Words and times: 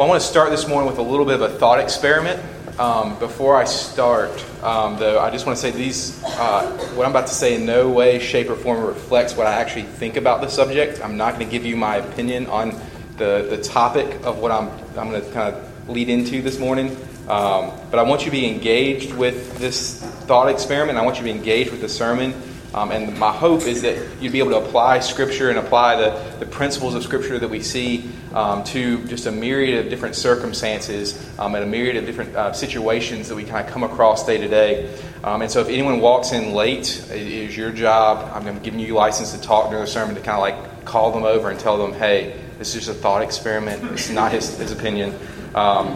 Well, 0.00 0.08
I 0.08 0.12
want 0.12 0.22
to 0.22 0.28
start 0.28 0.48
this 0.48 0.66
morning 0.66 0.88
with 0.88 0.98
a 0.98 1.02
little 1.02 1.26
bit 1.26 1.34
of 1.34 1.42
a 1.42 1.58
thought 1.58 1.78
experiment. 1.78 2.42
Um, 2.78 3.18
before 3.18 3.54
I 3.54 3.64
start, 3.64 4.30
um, 4.62 4.98
though, 4.98 5.20
I 5.20 5.28
just 5.28 5.44
want 5.44 5.58
to 5.58 5.60
say 5.60 5.72
these, 5.72 6.24
uh, 6.24 6.70
what 6.94 7.04
I'm 7.04 7.10
about 7.10 7.26
to 7.26 7.34
say 7.34 7.56
in 7.56 7.66
no 7.66 7.90
way, 7.90 8.18
shape, 8.18 8.48
or 8.48 8.56
form 8.56 8.82
reflects 8.82 9.36
what 9.36 9.46
I 9.46 9.52
actually 9.52 9.82
think 9.82 10.16
about 10.16 10.40
the 10.40 10.48
subject. 10.48 11.04
I'm 11.04 11.18
not 11.18 11.34
going 11.34 11.44
to 11.44 11.52
give 11.52 11.66
you 11.66 11.76
my 11.76 11.96
opinion 11.96 12.46
on 12.46 12.70
the, 13.18 13.46
the 13.50 13.58
topic 13.62 14.24
of 14.24 14.38
what 14.38 14.50
I'm, 14.50 14.70
I'm 14.96 15.10
going 15.10 15.22
to 15.22 15.30
kind 15.32 15.54
of 15.54 15.88
lead 15.90 16.08
into 16.08 16.40
this 16.40 16.58
morning. 16.58 16.96
Um, 17.28 17.70
but 17.90 17.98
I 17.98 18.02
want 18.02 18.22
you 18.22 18.30
to 18.30 18.30
be 18.30 18.46
engaged 18.46 19.12
with 19.12 19.58
this 19.58 20.00
thought 20.00 20.48
experiment. 20.48 20.96
I 20.96 21.02
want 21.02 21.16
you 21.16 21.26
to 21.26 21.30
be 21.30 21.38
engaged 21.38 21.72
with 21.72 21.82
the 21.82 21.90
sermon. 21.90 22.32
Um, 22.72 22.90
and 22.90 23.18
my 23.18 23.32
hope 23.32 23.62
is 23.62 23.82
that 23.82 23.98
you'd 24.18 24.32
be 24.32 24.38
able 24.38 24.52
to 24.52 24.66
apply 24.66 25.00
Scripture 25.00 25.50
and 25.50 25.58
apply 25.58 25.96
the, 25.96 26.36
the 26.38 26.46
principles 26.46 26.94
of 26.94 27.02
Scripture 27.02 27.38
that 27.38 27.50
we 27.50 27.60
see 27.60 28.10
um, 28.34 28.64
to 28.64 29.04
just 29.06 29.26
a 29.26 29.32
myriad 29.32 29.84
of 29.84 29.90
different 29.90 30.14
circumstances 30.14 31.28
um, 31.38 31.54
and 31.54 31.64
a 31.64 31.66
myriad 31.66 31.96
of 31.96 32.06
different 32.06 32.34
uh, 32.36 32.52
situations 32.52 33.28
that 33.28 33.34
we 33.34 33.44
kind 33.44 33.66
of 33.66 33.72
come 33.72 33.82
across 33.82 34.26
day 34.26 34.38
to 34.38 34.48
day. 34.48 34.92
Um, 35.24 35.42
and 35.42 35.50
so 35.50 35.60
if 35.60 35.68
anyone 35.68 36.00
walks 36.00 36.32
in 36.32 36.52
late, 36.52 37.04
it 37.10 37.20
is 37.20 37.56
your 37.56 37.70
job. 37.70 38.30
I'm 38.34 38.58
giving 38.60 38.80
you 38.80 38.94
license 38.94 39.32
to 39.32 39.40
talk 39.40 39.70
during 39.70 39.84
the 39.84 39.90
sermon 39.90 40.14
to 40.14 40.20
kind 40.20 40.36
of 40.36 40.40
like 40.40 40.84
call 40.84 41.12
them 41.12 41.24
over 41.24 41.50
and 41.50 41.58
tell 41.58 41.76
them, 41.76 41.92
hey, 41.92 42.40
this 42.58 42.74
is 42.74 42.86
just 42.86 42.88
a 42.88 43.00
thought 43.00 43.22
experiment. 43.22 43.82
It's 43.92 44.10
not 44.10 44.32
his, 44.32 44.56
his 44.58 44.72
opinion. 44.72 45.14
Um, 45.54 45.88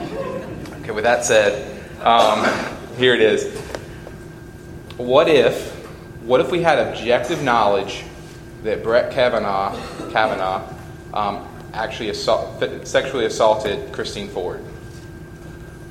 okay, 0.80 0.90
with 0.90 1.04
that 1.04 1.24
said, 1.24 1.70
um, 2.00 2.44
here 2.96 3.14
it 3.14 3.20
is. 3.20 3.60
What 4.96 5.28
if 5.28 5.72
what 6.24 6.40
if 6.40 6.50
we 6.50 6.62
had 6.62 6.78
objective 6.78 7.42
knowledge 7.42 8.02
that 8.62 8.82
Brett 8.82 9.12
Kavanaugh, 9.12 9.76
Kavanaugh 10.10 10.66
um, 11.12 11.46
actually 11.74 12.10
assault, 12.10 12.62
sexually 12.86 13.26
assaulted 13.26 13.92
Christine 13.92 14.28
Ford? 14.28 14.62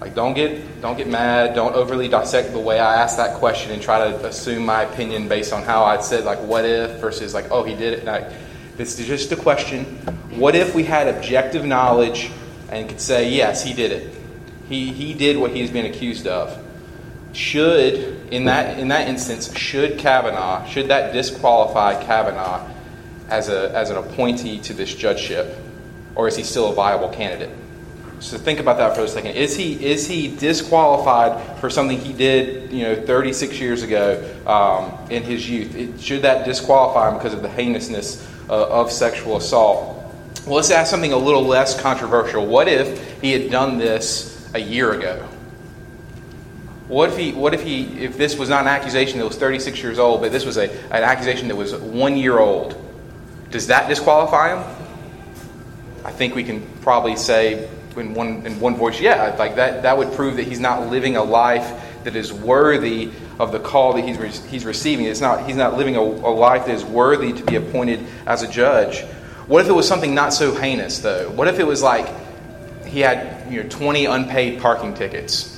Like, 0.03 0.15
don't 0.15 0.33
get 0.33 0.81
don't 0.81 0.97
get 0.97 1.07
mad. 1.07 1.55
Don't 1.55 1.75
overly 1.75 2.09
dissect 2.09 2.51
the 2.51 2.59
way 2.59 2.77
I 2.77 3.01
asked 3.01 3.15
that 3.15 3.37
question 3.37 3.71
and 3.71 3.81
try 3.81 4.11
to 4.11 4.25
assume 4.25 4.65
my 4.65 4.81
opinion 4.81 5.29
based 5.29 5.53
on 5.53 5.63
how 5.63 5.85
I 5.85 6.01
said 6.01 6.25
like 6.25 6.39
what 6.39 6.65
if 6.65 6.99
versus 6.99 7.33
like 7.33 7.51
oh 7.51 7.63
he 7.63 7.73
did 7.73 7.99
it. 7.99 8.05
Like, 8.05 8.29
this 8.75 8.99
is 8.99 9.07
just 9.07 9.31
a 9.31 9.37
question. 9.37 9.85
What 10.35 10.55
if 10.55 10.75
we 10.75 10.83
had 10.83 11.07
objective 11.07 11.63
knowledge 11.63 12.31
and 12.69 12.89
could 12.89 12.99
say 12.99 13.29
yes 13.29 13.63
he 13.63 13.73
did 13.73 13.93
it? 13.93 14.13
He 14.67 14.91
he 14.91 15.13
did 15.13 15.37
what 15.37 15.51
he's 15.51 15.71
been 15.71 15.85
accused 15.85 16.27
of. 16.27 16.61
Should 17.31 18.27
in 18.29 18.43
that 18.45 18.79
in 18.79 18.89
that 18.89 19.07
instance, 19.07 19.55
should 19.55 19.99
Kavanaugh, 19.99 20.65
should 20.67 20.89
that 20.89 21.13
disqualify 21.13 22.03
Kavanaugh 22.03 22.69
as 23.29 23.47
a 23.47 23.71
as 23.73 23.89
an 23.89 23.95
appointee 23.95 24.59
to 24.59 24.73
this 24.73 24.93
judgeship, 24.93 25.57
or 26.15 26.27
is 26.27 26.35
he 26.35 26.43
still 26.43 26.71
a 26.71 26.73
viable 26.73 27.09
candidate? 27.09 27.49
So 28.23 28.37
think 28.37 28.61
about 28.61 28.77
that 28.77 28.95
for 28.95 29.03
a 29.03 29.07
second. 29.07 29.31
Is 29.31 29.55
he 29.55 29.73
is 29.85 30.07
he 30.07 30.33
disqualified 30.33 31.59
for 31.59 31.69
something 31.69 31.99
he 31.99 32.13
did, 32.13 32.71
you 32.71 32.83
know, 32.83 32.95
36 32.95 33.59
years 33.59 33.83
ago 33.83 34.23
um, 34.47 35.11
in 35.11 35.23
his 35.23 35.49
youth? 35.49 35.75
It, 35.75 35.99
should 35.99 36.21
that 36.21 36.45
disqualify 36.45 37.09
him 37.09 37.17
because 37.17 37.33
of 37.33 37.41
the 37.41 37.49
heinousness 37.49 38.25
uh, 38.49 38.69
of 38.69 38.91
sexual 38.91 39.35
assault? 39.37 39.97
Well, 40.45 40.55
let's 40.55 40.71
ask 40.71 40.89
something 40.89 41.11
a 41.11 41.17
little 41.17 41.43
less 41.43 41.79
controversial. 41.79 42.45
What 42.45 42.69
if 42.69 43.21
he 43.21 43.33
had 43.33 43.51
done 43.51 43.77
this 43.77 44.49
a 44.53 44.59
year 44.59 44.93
ago? 44.93 45.27
What 46.87 47.09
if 47.09 47.17
he? 47.17 47.33
What 47.33 47.53
if 47.53 47.61
he? 47.61 47.83
If 48.03 48.17
this 48.17 48.37
was 48.37 48.47
not 48.47 48.61
an 48.61 48.67
accusation 48.67 49.19
that 49.19 49.25
was 49.25 49.35
36 49.35 49.83
years 49.83 49.99
old, 49.99 50.21
but 50.21 50.31
this 50.31 50.45
was 50.45 50.57
a, 50.57 50.71
an 50.93 51.03
accusation 51.03 51.49
that 51.49 51.55
was 51.57 51.75
one 51.75 52.15
year 52.15 52.39
old, 52.39 52.81
does 53.51 53.67
that 53.67 53.89
disqualify 53.89 54.55
him? 54.55 54.82
I 56.05 56.11
think 56.11 56.35
we 56.35 56.43
can 56.43 56.61
probably 56.81 57.15
say 57.15 57.69
in 57.95 58.13
one 58.13 58.45
in 58.45 58.59
one 58.59 58.75
voice, 58.75 58.99
yeah, 58.99 59.35
like 59.37 59.55
that. 59.55 59.83
That 59.83 59.97
would 59.97 60.13
prove 60.13 60.37
that 60.37 60.47
he's 60.47 60.59
not 60.59 60.89
living 60.89 61.15
a 61.15 61.23
life 61.23 61.81
that 62.03 62.15
is 62.15 62.33
worthy 62.33 63.11
of 63.39 63.51
the 63.51 63.59
call 63.59 63.93
that 63.93 64.03
he's 64.03 64.17
re- 64.17 64.49
he's 64.49 64.65
receiving. 64.65 65.05
It's 65.05 65.21
not 65.21 65.45
he's 65.45 65.55
not 65.55 65.77
living 65.77 65.95
a, 65.95 66.01
a 66.01 66.33
life 66.33 66.65
that 66.65 66.75
is 66.75 66.83
worthy 66.83 67.33
to 67.33 67.43
be 67.43 67.55
appointed 67.55 68.05
as 68.25 68.43
a 68.43 68.47
judge. 68.47 69.01
What 69.47 69.61
if 69.61 69.69
it 69.69 69.73
was 69.73 69.87
something 69.87 70.13
not 70.13 70.33
so 70.33 70.55
heinous 70.55 70.99
though? 70.99 71.29
What 71.31 71.47
if 71.47 71.59
it 71.59 71.67
was 71.67 71.81
like 71.81 72.07
he 72.85 72.99
had 72.99 73.51
you 73.51 73.63
know 73.63 73.69
20 73.69 74.05
unpaid 74.05 74.61
parking 74.61 74.93
tickets? 74.93 75.53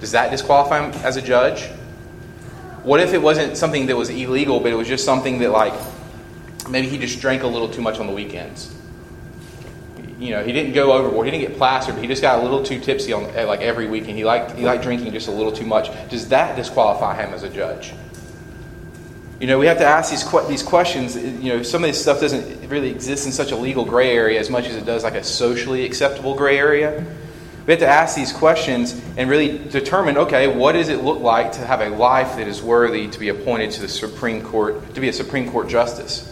Does 0.00 0.12
that 0.12 0.30
disqualify 0.30 0.86
him 0.86 0.92
as 1.04 1.16
a 1.16 1.22
judge? 1.22 1.66
What 2.82 3.00
if 3.00 3.12
it 3.12 3.20
wasn't 3.20 3.58
something 3.58 3.86
that 3.86 3.96
was 3.96 4.08
illegal, 4.08 4.60
but 4.60 4.72
it 4.72 4.74
was 4.74 4.88
just 4.88 5.04
something 5.04 5.40
that, 5.40 5.50
like, 5.50 5.74
maybe 6.70 6.88
he 6.88 6.96
just 6.96 7.20
drank 7.20 7.42
a 7.42 7.46
little 7.46 7.68
too 7.68 7.82
much 7.82 7.98
on 7.98 8.06
the 8.06 8.12
weekends? 8.14 8.74
You 10.20 10.32
know, 10.32 10.44
he 10.44 10.52
didn't 10.52 10.74
go 10.74 10.92
overboard. 10.92 11.24
He 11.24 11.30
didn't 11.30 11.48
get 11.48 11.56
plastered, 11.56 11.94
but 11.94 12.02
he 12.02 12.06
just 12.06 12.20
got 12.20 12.40
a 12.40 12.42
little 12.42 12.62
too 12.62 12.78
tipsy 12.78 13.14
on 13.14 13.34
like 13.34 13.62
every 13.62 13.88
weekend. 13.88 14.18
He 14.18 14.24
liked 14.24 14.52
he 14.52 14.66
liked 14.66 14.82
drinking 14.82 15.12
just 15.12 15.28
a 15.28 15.30
little 15.30 15.50
too 15.50 15.64
much. 15.64 15.90
Does 16.10 16.28
that 16.28 16.56
disqualify 16.56 17.16
him 17.16 17.32
as 17.32 17.42
a 17.42 17.48
judge? 17.48 17.94
You 19.40 19.46
know, 19.46 19.58
we 19.58 19.64
have 19.64 19.78
to 19.78 19.86
ask 19.86 20.10
these 20.10 20.30
these 20.46 20.62
questions. 20.62 21.16
You 21.16 21.54
know, 21.54 21.62
some 21.62 21.82
of 21.82 21.88
this 21.88 22.02
stuff 22.02 22.20
doesn't 22.20 22.68
really 22.68 22.90
exist 22.90 23.24
in 23.24 23.32
such 23.32 23.50
a 23.50 23.56
legal 23.56 23.86
gray 23.86 24.14
area 24.14 24.38
as 24.38 24.50
much 24.50 24.68
as 24.68 24.76
it 24.76 24.84
does 24.84 25.04
like 25.04 25.14
a 25.14 25.24
socially 25.24 25.86
acceptable 25.86 26.34
gray 26.34 26.58
area. 26.58 27.02
We 27.66 27.72
have 27.72 27.80
to 27.80 27.88
ask 27.88 28.14
these 28.14 28.32
questions 28.32 29.00
and 29.16 29.30
really 29.30 29.56
determine 29.56 30.18
okay, 30.18 30.54
what 30.54 30.72
does 30.72 30.90
it 30.90 31.02
look 31.02 31.20
like 31.20 31.52
to 31.52 31.60
have 31.60 31.80
a 31.80 31.88
life 31.88 32.36
that 32.36 32.46
is 32.46 32.62
worthy 32.62 33.08
to 33.08 33.18
be 33.18 33.30
appointed 33.30 33.70
to 33.70 33.80
the 33.80 33.88
Supreme 33.88 34.42
Court, 34.42 34.94
to 34.94 35.00
be 35.00 35.08
a 35.08 35.14
Supreme 35.14 35.50
Court 35.50 35.66
justice? 35.66 36.30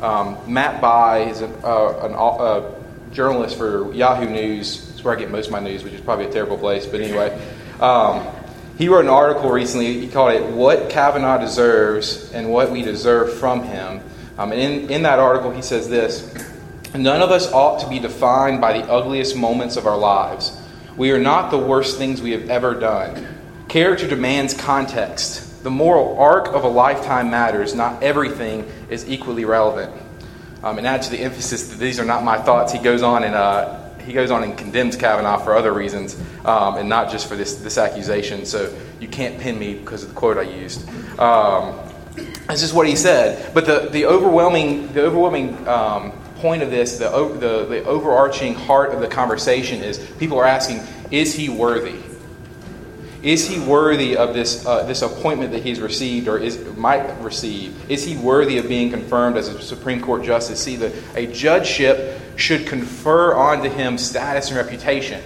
Um, 0.00 0.38
Matt 0.52 0.80
Bai 0.80 1.30
is 1.30 1.40
a, 1.40 1.48
uh, 1.64 2.06
an, 2.06 2.14
a 2.14 2.87
journalist 3.12 3.56
for 3.56 3.92
Yahoo 3.92 4.28
News. 4.28 4.90
It's 4.90 5.04
where 5.04 5.16
I 5.16 5.18
get 5.18 5.30
most 5.30 5.46
of 5.46 5.52
my 5.52 5.60
news, 5.60 5.84
which 5.84 5.92
is 5.92 6.00
probably 6.00 6.26
a 6.26 6.32
terrible 6.32 6.58
place, 6.58 6.86
but 6.86 7.00
anyway. 7.00 7.40
Um, 7.80 8.26
he 8.78 8.88
wrote 8.88 9.04
an 9.04 9.10
article 9.10 9.50
recently. 9.50 10.00
He 10.00 10.08
called 10.08 10.32
it 10.32 10.44
"What 10.44 10.90
Kavanaugh 10.90 11.38
Deserves 11.38 12.32
and 12.32 12.50
What 12.50 12.70
We 12.70 12.82
Deserve 12.82 13.34
from 13.34 13.64
Him." 13.64 14.00
Um, 14.38 14.52
and 14.52 14.60
in, 14.60 14.90
in 14.90 15.02
that 15.02 15.18
article, 15.18 15.50
he 15.50 15.62
says 15.62 15.88
this: 15.88 16.32
None 16.94 17.20
of 17.20 17.30
us 17.30 17.52
ought 17.52 17.80
to 17.80 17.88
be 17.88 17.98
defined 17.98 18.60
by 18.60 18.80
the 18.80 18.88
ugliest 18.88 19.36
moments 19.36 19.76
of 19.76 19.86
our 19.86 19.98
lives. 19.98 20.56
We 20.96 21.10
are 21.10 21.18
not 21.18 21.50
the 21.50 21.58
worst 21.58 21.98
things 21.98 22.22
we 22.22 22.32
have 22.32 22.48
ever 22.50 22.74
done. 22.74 23.26
Character 23.68 24.08
demands 24.08 24.54
context. 24.54 25.62
The 25.62 25.70
moral 25.70 26.18
arc 26.18 26.48
of 26.48 26.64
a 26.64 26.68
lifetime 26.68 27.30
matters. 27.30 27.74
Not 27.74 28.02
everything 28.02 28.70
is 28.88 29.08
equally 29.08 29.44
relevant. 29.44 29.92
Um, 30.62 30.78
and 30.78 30.86
add 30.86 31.02
to 31.02 31.10
the 31.10 31.18
emphasis 31.18 31.68
that 31.68 31.78
these 31.78 32.00
are 32.00 32.04
not 32.04 32.24
my 32.24 32.38
thoughts. 32.38 32.72
He 32.72 32.78
goes 32.78 33.02
on 33.02 33.22
and 33.24 33.34
uh, 33.34 33.88
he 34.00 34.12
goes 34.12 34.30
on 34.30 34.42
and 34.42 34.56
condemns 34.56 34.96
Kavanaugh 34.96 35.38
for 35.38 35.56
other 35.56 35.72
reasons, 35.72 36.20
um, 36.44 36.76
and 36.76 36.88
not 36.88 37.10
just 37.10 37.28
for 37.28 37.36
this 37.36 37.56
this 37.56 37.78
accusation. 37.78 38.44
So 38.44 38.74
you 38.98 39.08
can't 39.08 39.38
pin 39.38 39.58
me 39.58 39.74
because 39.74 40.02
of 40.02 40.08
the 40.08 40.14
quote 40.14 40.36
I 40.36 40.42
used. 40.42 40.88
Um, 41.18 41.78
this 42.48 42.62
is 42.62 42.72
what 42.72 42.88
he 42.88 42.96
said. 42.96 43.54
But 43.54 43.66
the, 43.66 43.88
the 43.90 44.06
overwhelming 44.06 44.92
the 44.92 45.02
overwhelming 45.02 45.68
um, 45.68 46.12
point 46.38 46.62
of 46.62 46.70
this, 46.70 46.98
the, 46.98 47.10
the, 47.10 47.66
the 47.66 47.84
overarching 47.84 48.54
heart 48.54 48.92
of 48.92 49.00
the 49.00 49.08
conversation 49.08 49.82
is 49.82 49.98
people 50.18 50.38
are 50.38 50.44
asking, 50.44 50.80
is 51.10 51.34
he 51.34 51.48
worthy? 51.48 51.98
Is 53.22 53.48
he 53.48 53.58
worthy 53.58 54.16
of 54.16 54.32
this, 54.32 54.64
uh, 54.64 54.84
this 54.84 55.02
appointment 55.02 55.50
that 55.50 55.64
he's 55.64 55.80
received 55.80 56.28
or 56.28 56.38
is, 56.38 56.64
might 56.76 57.10
receive? 57.20 57.90
Is 57.90 58.04
he 58.04 58.16
worthy 58.16 58.58
of 58.58 58.68
being 58.68 58.90
confirmed 58.90 59.36
as 59.36 59.48
a 59.48 59.60
Supreme 59.60 60.00
Court 60.00 60.22
justice? 60.22 60.62
See, 60.62 60.76
the, 60.76 60.96
a 61.16 61.26
judgeship 61.26 62.20
should 62.36 62.66
confer 62.66 63.34
onto 63.34 63.68
him 63.68 63.98
status 63.98 64.48
and 64.48 64.56
reputation. 64.56 65.20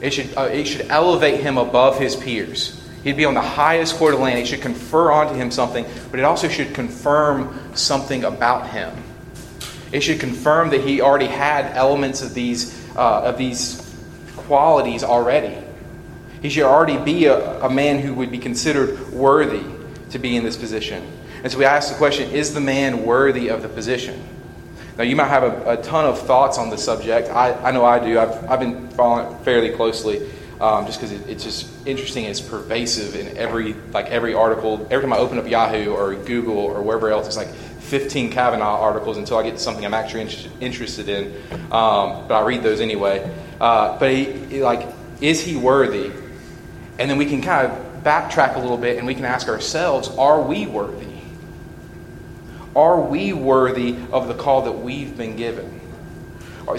It 0.00 0.14
should, 0.14 0.36
uh, 0.38 0.44
it 0.44 0.64
should 0.66 0.86
elevate 0.88 1.40
him 1.40 1.58
above 1.58 1.98
his 1.98 2.16
peers. 2.16 2.82
He'd 3.04 3.16
be 3.16 3.26
on 3.26 3.34
the 3.34 3.42
highest 3.42 3.96
court 3.96 4.14
of 4.14 4.20
land. 4.20 4.38
It 4.38 4.46
should 4.46 4.62
confer 4.62 5.12
onto 5.12 5.34
him 5.34 5.50
something, 5.50 5.84
but 6.10 6.18
it 6.18 6.24
also 6.24 6.48
should 6.48 6.74
confirm 6.74 7.76
something 7.76 8.24
about 8.24 8.70
him. 8.70 8.92
It 9.92 10.00
should 10.00 10.20
confirm 10.20 10.70
that 10.70 10.80
he 10.80 11.00
already 11.00 11.26
had 11.26 11.76
elements 11.76 12.22
of 12.22 12.32
these, 12.32 12.74
uh, 12.96 13.22
of 13.22 13.38
these 13.38 13.84
qualities 14.36 15.04
already. 15.04 15.56
He 16.42 16.50
should 16.50 16.64
already 16.64 16.98
be 16.98 17.26
a, 17.26 17.62
a 17.62 17.70
man 17.70 17.98
who 17.98 18.14
would 18.14 18.30
be 18.30 18.38
considered 18.38 19.10
worthy 19.10 19.64
to 20.10 20.18
be 20.18 20.36
in 20.36 20.44
this 20.44 20.56
position. 20.56 21.06
And 21.42 21.52
so 21.52 21.58
we 21.58 21.64
ask 21.64 21.90
the 21.90 21.96
question 21.96 22.30
is 22.30 22.54
the 22.54 22.60
man 22.60 23.04
worthy 23.04 23.48
of 23.48 23.62
the 23.62 23.68
position? 23.68 24.22
Now, 24.96 25.04
you 25.04 25.14
might 25.14 25.28
have 25.28 25.44
a, 25.44 25.78
a 25.78 25.82
ton 25.82 26.04
of 26.04 26.20
thoughts 26.20 26.58
on 26.58 26.70
the 26.70 26.78
subject. 26.78 27.28
I, 27.28 27.52
I 27.54 27.70
know 27.70 27.84
I 27.84 28.00
do. 28.00 28.18
I've, 28.18 28.50
I've 28.50 28.58
been 28.58 28.88
following 28.90 29.32
it 29.32 29.44
fairly 29.44 29.70
closely. 29.70 30.28
Um, 30.60 30.86
just 30.86 30.98
because 30.98 31.12
it, 31.12 31.28
it's 31.28 31.44
just 31.44 31.68
interesting 31.86 32.24
it's 32.24 32.40
pervasive 32.40 33.14
in 33.14 33.36
every 33.36 33.74
like 33.92 34.06
every 34.06 34.34
article. 34.34 34.88
Every 34.90 35.02
time 35.02 35.12
I 35.12 35.18
open 35.18 35.38
up 35.38 35.48
Yahoo 35.48 35.92
or 35.92 36.16
Google 36.16 36.58
or 36.58 36.82
wherever 36.82 37.10
else, 37.10 37.28
it's 37.28 37.36
like 37.36 37.54
15 37.88 38.32
Kavanaugh 38.32 38.80
articles 38.80 39.18
until 39.18 39.38
I 39.38 39.44
get 39.44 39.52
to 39.52 39.58
something 39.58 39.86
I'm 39.86 39.94
actually 39.94 40.28
interested 40.60 41.08
in. 41.08 41.26
Um, 41.70 42.26
but 42.26 42.32
I 42.32 42.44
read 42.44 42.64
those 42.64 42.80
anyway. 42.80 43.32
Uh, 43.60 43.96
but 44.00 44.10
he, 44.10 44.32
he, 44.46 44.62
like, 44.64 44.86
is 45.20 45.40
he 45.40 45.56
worthy? 45.56 46.10
And 46.98 47.10
then 47.10 47.18
we 47.18 47.26
can 47.26 47.40
kind 47.40 47.70
of 47.70 48.02
backtrack 48.02 48.56
a 48.56 48.58
little 48.58 48.78
bit 48.78 48.98
and 48.98 49.06
we 49.06 49.14
can 49.14 49.24
ask 49.24 49.48
ourselves, 49.48 50.08
are 50.16 50.42
we 50.42 50.66
worthy? 50.66 51.06
Are 52.74 53.00
we 53.00 53.32
worthy 53.32 53.96
of 54.12 54.28
the 54.28 54.34
call 54.34 54.62
that 54.62 54.72
we've 54.72 55.16
been 55.16 55.36
given? 55.36 55.78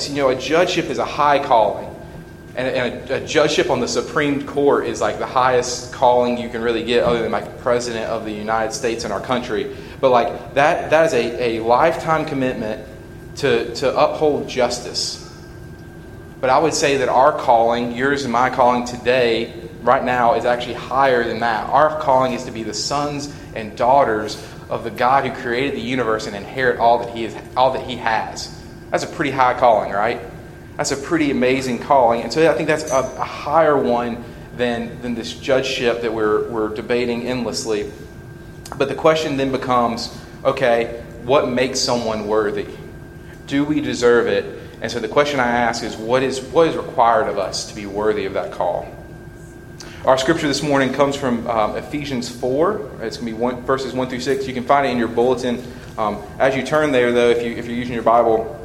you 0.08 0.16
know, 0.16 0.30
a 0.30 0.36
judgeship 0.36 0.86
is 0.86 1.00
a 1.00 1.06
high 1.06 1.44
calling. 1.44 1.88
And, 2.56 2.68
and 2.68 3.10
a, 3.10 3.24
a, 3.24 3.26
judgeship 3.26 3.70
on 3.70 3.80
the 3.80 3.88
Supreme 3.88 4.46
Court 4.46 4.86
is 4.86 5.02
like 5.02 5.18
the 5.18 5.26
highest 5.26 5.94
calling 5.94 6.38
you 6.38 6.50
can 6.50 6.62
really 6.62 6.84
get, 6.84 7.04
other 7.04 7.22
than 7.22 7.32
like 7.32 7.60
president 7.62 8.06
of 8.06 8.26
the 8.26 8.32
United 8.32 8.74
States 8.74 9.04
in 9.04 9.12
our 9.12 9.22
country. 9.22 9.76
But 10.00 10.12
like 10.12 10.54
that, 10.56 10.90
that 10.90 11.06
is 11.08 11.14
a, 11.14 11.58
a 11.58 11.64
lifetime 11.64 12.26
commitment 12.26 12.86
to, 13.38 13.74
to 13.76 13.98
uphold 13.98 14.48
justice. 14.48 15.26
But 16.42 16.50
I 16.50 16.60
would 16.60 16.74
say 16.74 16.98
that 16.98 17.10
our 17.10 17.32
calling, 17.38 17.94
yours 17.94 18.24
and 18.24 18.32
my 18.32 18.50
calling 18.50 18.86
today, 18.86 19.54
right 19.82 20.04
now, 20.04 20.36
is 20.36 20.46
actually 20.46 20.76
higher 20.76 21.24
than 21.24 21.40
that. 21.40 21.70
Our 21.70 22.00
calling 22.00 22.34
is 22.34 22.46
to 22.46 22.52
be 22.52 22.64
the 22.64 22.74
sons 22.74 23.34
and 23.56 23.76
daughters 23.78 24.44
of 24.70 24.84
the 24.84 24.92
God 24.92 25.26
who 25.26 25.42
created 25.42 25.76
the 25.76 25.82
universe 25.82 26.28
and 26.28 26.36
inherit 26.36 26.80
all 26.80 27.00
that 27.00 27.16
He 27.16 27.26
is, 27.26 27.36
all 27.56 27.72
that 27.74 27.84
He 27.84 27.96
has. 27.98 28.56
That's 28.92 29.04
a 29.04 29.08
pretty 29.08 29.32
high 29.32 29.60
calling, 29.60 29.92
right? 29.92 30.22
That's 30.78 30.92
a 30.92 30.98
pretty 30.98 31.32
amazing 31.32 31.80
calling. 31.80 32.22
And 32.22 32.32
so 32.32 32.50
I 32.50 32.56
think 32.56 32.68
that's 32.68 32.90
a, 32.92 33.00
a 33.00 33.24
higher 33.24 33.78
one 33.78 34.24
than, 34.56 35.02
than 35.02 35.16
this 35.16 35.34
judgeship 35.34 36.02
that 36.02 36.14
we're, 36.14 36.50
we're 36.50 36.70
debating 36.70 37.28
endlessly. 37.28 37.92
But 38.78 38.90
the 38.90 38.96
question 38.96 39.38
then 39.38 39.52
becomes 39.52 40.16
okay, 40.44 41.04
what 41.24 41.50
makes 41.50 41.80
someone 41.80 42.28
worthy? 42.28 42.68
Do 43.46 43.66
we 43.66 43.82
deserve 43.82 44.28
it? 44.28 44.60
And 44.82 44.90
so 44.90 45.00
the 45.00 45.10
question 45.10 45.40
I 45.40 45.48
ask 45.48 45.84
is 45.84 45.98
what 45.98 46.24
is, 46.24 46.40
what 46.40 46.68
is 46.68 46.78
required 46.78 47.28
of 47.28 47.38
us 47.38 47.68
to 47.70 47.76
be 47.76 47.86
worthy 47.86 48.26
of 48.26 48.34
that 48.34 48.54
call? 48.54 48.88
Our 50.06 50.18
scripture 50.18 50.48
this 50.48 50.64
morning 50.64 50.94
comes 50.94 51.18
from 51.18 51.46
um, 51.48 51.76
Ephesians 51.76 52.30
4. 52.30 53.02
It's 53.02 53.18
going 53.18 53.34
to 53.34 53.34
be 53.34 53.34
one, 53.34 53.62
verses 53.64 53.94
1 53.94 54.08
through 54.08 54.22
6. 54.22 54.48
You 54.48 54.54
can 54.54 54.64
find 54.64 54.88
it 54.88 54.92
in 54.92 54.98
your 54.98 55.10
bulletin. 55.10 55.62
Um, 55.98 56.24
as 56.40 56.56
you 56.56 56.64
turn 56.64 56.94
there, 56.94 57.12
though, 57.12 57.30
if, 57.30 57.44
you, 57.44 57.52
if 57.52 57.66
you're 57.66 57.76
using 57.76 57.96
your 57.96 58.04
Bible, 58.04 58.58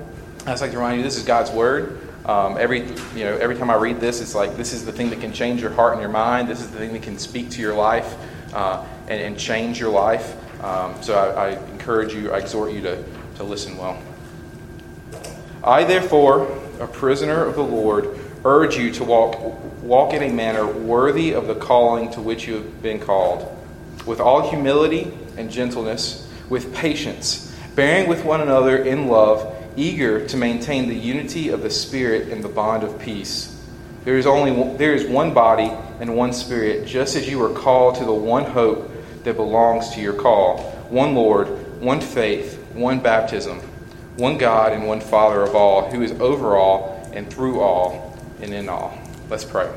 I'd 0.47 0.61
like 0.61 0.71
to 0.71 0.77
remind 0.77 0.99
you 0.99 1.03
this 1.03 1.17
is 1.17 1.25
God's 1.25 1.51
Word. 1.51 1.99
Um, 2.25 2.57
every, 2.57 2.83
you 3.17 3.25
know, 3.25 3.37
every 3.37 3.57
time 3.57 3.69
I 3.69 3.75
read 3.75 3.99
this, 3.99 4.21
it's 4.21 4.37
like 4.37 4.57
this 4.57 4.73
is 4.73 4.87
the 4.87 4.93
thing 4.93 5.11
that 5.11 5.21
can 5.21 5.33
change 5.33 5.61
your 5.61 5.73
heart 5.73 5.95
and 5.95 6.01
your 6.01 6.11
mind. 6.11 6.47
This 6.47 6.61
is 6.61 6.71
the 6.71 6.79
thing 6.79 6.93
that 6.93 7.03
can 7.03 7.19
speak 7.19 7.51
to 7.51 7.61
your 7.61 7.75
life 7.75 8.15
uh, 8.55 8.87
and, 9.09 9.21
and, 9.21 9.37
change 9.37 9.81
your 9.81 9.91
life. 9.91 10.37
Um, 10.63 11.03
so 11.03 11.19
I, 11.19 11.49
I 11.49 11.71
encourage 11.73 12.15
you, 12.15 12.31
I 12.31 12.39
exhort 12.39 12.71
you 12.71 12.81
to, 12.83 13.05
to 13.39 13.43
listen 13.43 13.77
well. 13.77 14.01
I, 15.65 15.83
therefore, 15.83 16.45
a 16.79 16.87
prisoner 16.87 17.45
of 17.45 17.57
the 17.57 17.65
Lord, 17.65 18.21
urge 18.45 18.77
you 18.77 18.93
to 18.93 19.05
walk, 19.05 19.83
walk 19.83 20.13
in 20.13 20.23
a 20.23 20.33
manner 20.33 20.67
worthy 20.67 21.33
of 21.33 21.47
the 21.47 21.55
calling 21.55 22.11
to 22.11 22.21
which 22.21 22.47
you 22.47 22.55
have 22.55 22.83
been 22.83 23.01
called, 23.01 23.51
with 24.05 24.21
all 24.21 24.51
humility 24.51 25.17
and 25.37 25.51
gentleness, 25.51 26.31
with 26.51 26.75
patience, 26.75 27.57
bearing 27.75 28.09
with 28.09 28.25
one 28.25 28.43
another 28.43 28.77
in 28.77 29.09
love, 29.09 29.51
eager 29.77 30.27
to 30.27 30.37
maintain 30.37 30.89
the 30.89 30.95
unity 30.95 31.49
of 31.49 31.63
the 31.63 31.71
Spirit 31.71 32.29
in 32.29 32.43
the 32.43 32.49
bond 32.49 32.83
of 32.83 32.99
peace. 32.99 33.51
There 34.05 34.19
is 34.19 34.27
only 34.27 34.77
there 34.77 34.95
is 34.95 35.07
one 35.07 35.33
body 35.33 35.73
and 35.99 36.15
one 36.15 36.35
Spirit, 36.35 36.87
just 36.87 37.17
as 37.17 37.29
you 37.29 37.39
were 37.39 37.55
called 37.55 37.97
to 37.97 38.05
the 38.05 38.13
one 38.13 38.45
hope 38.45 38.91
that 39.25 39.37
belongs 39.37 39.91
to 39.95 40.01
your 40.01 40.13
call, 40.13 40.59
one 40.91 41.15
Lord, 41.15 41.49
one 41.81 42.03
faith, 42.03 42.59
one 42.75 43.01
baptism, 43.01 43.61
one 44.17 44.37
God 44.37 44.73
and 44.73 44.87
one 44.87 45.01
Father 45.01 45.41
of 45.41 45.57
all, 45.57 45.91
who 45.91 46.03
is 46.03 46.13
over 46.13 46.57
all 46.57 47.11
and 47.15 47.33
through 47.33 47.61
all 47.61 48.04
and 48.41 48.53
in 48.53 48.69
all. 48.69 48.99
Let's 49.29 49.45
pray. 49.45 49.71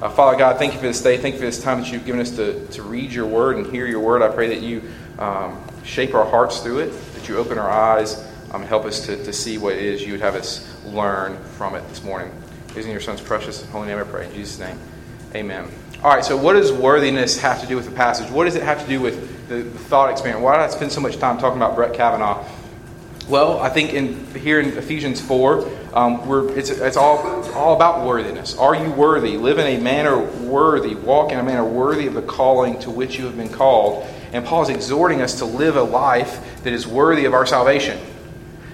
Uh, 0.00 0.08
Father 0.08 0.38
God, 0.38 0.58
thank 0.58 0.72
you 0.72 0.78
for 0.78 0.86
this 0.86 1.02
day. 1.02 1.18
Thank 1.18 1.34
you 1.34 1.40
for 1.40 1.46
this 1.46 1.62
time 1.62 1.80
that 1.80 1.92
you've 1.92 2.06
given 2.06 2.20
us 2.20 2.30
to, 2.36 2.66
to 2.68 2.82
read 2.82 3.12
your 3.12 3.26
word 3.26 3.56
and 3.56 3.66
hear 3.66 3.86
your 3.86 4.00
word. 4.00 4.22
I 4.22 4.28
pray 4.28 4.48
that 4.48 4.62
you 4.62 4.82
um, 5.18 5.62
shape 5.84 6.14
our 6.14 6.24
hearts 6.24 6.60
through 6.60 6.78
it, 6.80 7.14
that 7.14 7.28
you 7.28 7.36
open 7.36 7.58
our 7.58 7.70
eyes 7.70 8.26
um, 8.52 8.62
help 8.62 8.84
us 8.84 9.06
to, 9.06 9.16
to 9.24 9.32
see 9.32 9.58
what 9.58 9.74
it 9.74 9.82
is 9.82 10.02
you 10.02 10.12
would 10.12 10.20
have 10.20 10.34
us 10.34 10.66
learn 10.84 11.36
from 11.56 11.74
it 11.74 11.86
this 11.88 12.02
morning. 12.02 12.32
Using 12.74 12.90
your 12.90 13.00
son's 13.00 13.20
precious 13.20 13.64
holy 13.70 13.88
name, 13.88 13.98
I 13.98 14.04
pray. 14.04 14.26
In 14.26 14.34
Jesus' 14.34 14.58
name, 14.58 14.78
amen. 15.34 15.68
All 16.02 16.10
right, 16.10 16.24
so 16.24 16.36
what 16.36 16.54
does 16.54 16.72
worthiness 16.72 17.38
have 17.40 17.60
to 17.60 17.66
do 17.66 17.76
with 17.76 17.84
the 17.84 17.92
passage? 17.92 18.30
What 18.30 18.44
does 18.44 18.54
it 18.54 18.62
have 18.62 18.82
to 18.82 18.88
do 18.88 19.00
with 19.00 19.48
the, 19.48 19.56
the 19.56 19.78
thought 19.78 20.10
experiment? 20.10 20.42
Why 20.42 20.56
did 20.56 20.62
I 20.62 20.68
spend 20.68 20.92
so 20.92 21.00
much 21.00 21.18
time 21.18 21.38
talking 21.38 21.58
about 21.58 21.76
Brett 21.76 21.94
Kavanaugh? 21.94 22.44
Well, 23.28 23.60
I 23.60 23.68
think 23.68 23.92
in 23.92 24.26
here 24.34 24.58
in 24.58 24.76
Ephesians 24.76 25.20
4, 25.20 25.68
um, 25.94 26.26
we're, 26.26 26.56
it's, 26.56 26.70
it's 26.70 26.96
all, 26.96 27.18
all 27.52 27.76
about 27.76 28.06
worthiness. 28.06 28.56
Are 28.56 28.74
you 28.74 28.90
worthy? 28.90 29.36
Live 29.36 29.58
in 29.58 29.66
a 29.66 29.80
manner 29.80 30.18
worthy. 30.18 30.94
Walk 30.94 31.30
in 31.30 31.38
a 31.38 31.42
manner 31.42 31.64
worthy 31.64 32.06
of 32.06 32.14
the 32.14 32.22
calling 32.22 32.78
to 32.80 32.90
which 32.90 33.18
you 33.18 33.26
have 33.26 33.36
been 33.36 33.48
called. 33.48 34.06
And 34.32 34.44
Paul 34.44 34.62
is 34.62 34.68
exhorting 34.68 35.20
us 35.22 35.38
to 35.38 35.44
live 35.44 35.76
a 35.76 35.82
life 35.82 36.62
that 36.64 36.72
is 36.72 36.86
worthy 36.86 37.24
of 37.24 37.34
our 37.34 37.46
salvation. 37.46 38.00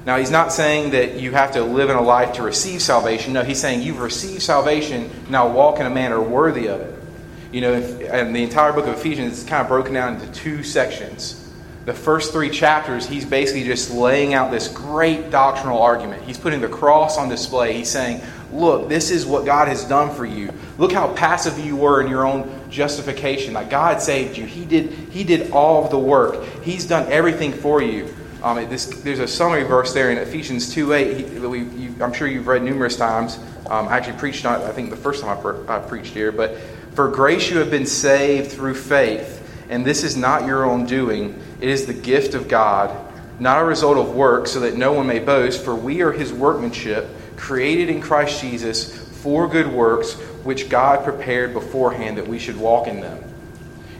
Now, 0.06 0.18
he's 0.18 0.30
not 0.30 0.52
saying 0.52 0.90
that 0.90 1.20
you 1.20 1.32
have 1.32 1.52
to 1.52 1.62
live 1.62 1.90
in 1.90 1.96
a 1.96 2.02
life 2.02 2.34
to 2.34 2.42
receive 2.42 2.80
salvation. 2.80 3.32
No, 3.32 3.42
he's 3.42 3.60
saying 3.60 3.82
you've 3.82 4.00
received 4.00 4.42
salvation, 4.42 5.10
now 5.28 5.48
walk 5.48 5.80
in 5.80 5.86
a 5.86 5.90
manner 5.90 6.22
worthy 6.22 6.68
of 6.68 6.80
it. 6.80 6.94
You 7.52 7.60
know, 7.60 7.74
and 7.74 8.34
the 8.34 8.42
entire 8.42 8.72
book 8.72 8.86
of 8.86 8.94
Ephesians 8.94 9.38
is 9.38 9.44
kind 9.44 9.62
of 9.62 9.68
broken 9.68 9.94
down 9.94 10.14
into 10.14 10.30
two 10.32 10.62
sections 10.62 11.45
the 11.86 11.94
first 11.94 12.32
three 12.32 12.50
chapters, 12.50 13.06
he's 13.06 13.24
basically 13.24 13.62
just 13.62 13.92
laying 13.92 14.34
out 14.34 14.50
this 14.50 14.66
great 14.66 15.30
doctrinal 15.30 15.80
argument. 15.80 16.24
He's 16.24 16.36
putting 16.36 16.60
the 16.60 16.68
cross 16.68 17.16
on 17.16 17.28
display. 17.28 17.72
He's 17.74 17.88
saying, 17.88 18.20
Look, 18.52 18.88
this 18.88 19.10
is 19.10 19.26
what 19.26 19.44
God 19.44 19.68
has 19.68 19.84
done 19.84 20.14
for 20.14 20.24
you. 20.24 20.52
Look 20.78 20.92
how 20.92 21.12
passive 21.14 21.58
you 21.58 21.76
were 21.76 22.00
in 22.00 22.08
your 22.08 22.26
own 22.26 22.70
justification. 22.70 23.54
Like 23.54 23.70
God 23.70 24.00
saved 24.00 24.36
you. 24.36 24.46
He 24.46 24.64
did, 24.64 24.90
he 24.90 25.24
did 25.24 25.50
all 25.50 25.84
of 25.84 25.90
the 25.90 25.98
work, 25.98 26.44
He's 26.62 26.84
done 26.84 27.10
everything 27.10 27.52
for 27.52 27.80
you. 27.80 28.12
Um, 28.42 28.68
this, 28.68 28.86
there's 29.02 29.18
a 29.18 29.26
summary 29.26 29.62
verse 29.62 29.94
there 29.94 30.10
in 30.10 30.18
Ephesians 30.18 30.74
2.8 30.74 31.40
that 31.40 31.48
we, 31.48 31.62
you, 31.62 31.94
I'm 32.00 32.12
sure 32.12 32.28
you've 32.28 32.46
read 32.46 32.62
numerous 32.62 32.96
times. 32.96 33.38
Um, 33.68 33.88
I 33.88 33.96
actually 33.96 34.18
preached 34.18 34.44
on 34.44 34.62
I 34.62 34.72
think, 34.72 34.90
the 34.90 34.96
first 34.96 35.22
time 35.22 35.38
I, 35.68 35.76
I 35.76 35.78
preached 35.78 36.14
here. 36.14 36.32
But 36.32 36.56
for 36.94 37.08
grace 37.08 37.48
you 37.50 37.58
have 37.58 37.70
been 37.70 37.86
saved 37.86 38.52
through 38.52 38.74
faith, 38.74 39.42
and 39.68 39.84
this 39.84 40.04
is 40.04 40.16
not 40.16 40.46
your 40.46 40.64
own 40.64 40.86
doing. 40.86 41.40
It 41.60 41.68
is 41.68 41.86
the 41.86 41.94
gift 41.94 42.34
of 42.34 42.48
God, 42.48 42.94
not 43.40 43.62
a 43.62 43.64
result 43.64 43.96
of 43.96 44.14
work, 44.14 44.46
so 44.46 44.60
that 44.60 44.76
no 44.76 44.92
one 44.92 45.06
may 45.06 45.18
boast, 45.18 45.64
for 45.64 45.74
we 45.74 46.02
are 46.02 46.12
his 46.12 46.32
workmanship, 46.32 47.08
created 47.36 47.88
in 47.88 48.00
Christ 48.00 48.40
Jesus 48.40 48.96
for 49.22 49.48
good 49.48 49.68
works, 49.68 50.14
which 50.44 50.68
God 50.68 51.04
prepared 51.04 51.52
beforehand 51.52 52.18
that 52.18 52.28
we 52.28 52.38
should 52.38 52.56
walk 52.56 52.86
in 52.86 53.00
them. 53.00 53.22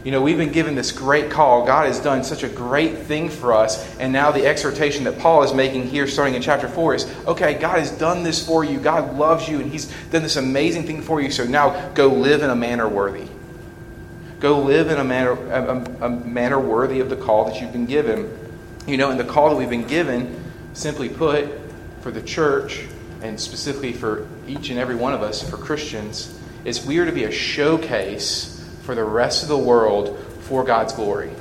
You 0.03 0.11
know, 0.11 0.21
we've 0.21 0.37
been 0.37 0.53
given 0.53 0.75
this 0.75 0.93
great 0.93 1.29
call. 1.29 1.65
God 1.65 1.87
has 1.87 1.99
done 1.99 2.23
such 2.23 2.43
a 2.43 2.47
great 2.47 2.97
thing 2.99 3.27
for 3.27 3.51
us. 3.53 3.93
And 3.97 4.13
now 4.13 4.31
the 4.31 4.45
exhortation 4.45 5.03
that 5.03 5.19
Paul 5.19 5.43
is 5.43 5.53
making 5.53 5.87
here, 5.87 6.07
starting 6.07 6.35
in 6.35 6.41
chapter 6.41 6.69
4, 6.69 6.95
is 6.95 7.15
okay, 7.25 7.55
God 7.55 7.79
has 7.79 7.91
done 7.91 8.23
this 8.23 8.45
for 8.45 8.63
you. 8.63 8.79
God 8.79 9.17
loves 9.17 9.49
you, 9.49 9.59
and 9.59 9.69
He's 9.69 9.91
done 10.11 10.23
this 10.23 10.37
amazing 10.37 10.83
thing 10.83 11.01
for 11.01 11.19
you. 11.19 11.29
So 11.29 11.43
now 11.43 11.89
go 11.89 12.07
live 12.07 12.41
in 12.41 12.49
a 12.49 12.55
manner 12.55 12.87
worthy. 12.87 13.27
Go 14.39 14.59
live 14.61 14.89
in 14.89 14.97
a 14.99 15.03
manner, 15.03 15.31
a, 15.31 16.05
a 16.05 16.09
manner 16.09 16.59
worthy 16.59 16.99
of 16.99 17.09
the 17.09 17.15
call 17.15 17.45
that 17.45 17.59
you've 17.59 17.71
been 17.71 17.87
given. 17.87 18.37
You 18.85 18.97
know, 18.97 19.09
and 19.09 19.19
the 19.19 19.25
call 19.25 19.49
that 19.49 19.55
we've 19.55 19.69
been 19.69 19.87
given, 19.87 20.43
simply 20.73 21.09
put, 21.09 21.49
for 22.01 22.11
the 22.11 22.21
church, 22.21 22.85
and 23.21 23.39
specifically 23.39 23.93
for 23.93 24.27
each 24.47 24.69
and 24.69 24.79
every 24.79 24.95
one 24.95 25.13
of 25.13 25.21
us, 25.21 25.47
for 25.47 25.57
Christians, 25.57 26.39
is 26.65 26.85
we 26.85 26.99
are 26.99 27.05
to 27.05 27.11
be 27.11 27.23
a 27.23 27.31
showcase 27.31 28.53
for 28.83 28.95
the 28.95 29.03
rest 29.03 29.43
of 29.43 29.49
the 29.49 29.57
world 29.57 30.17
for 30.41 30.63
God's 30.63 30.93
glory. 30.93 31.31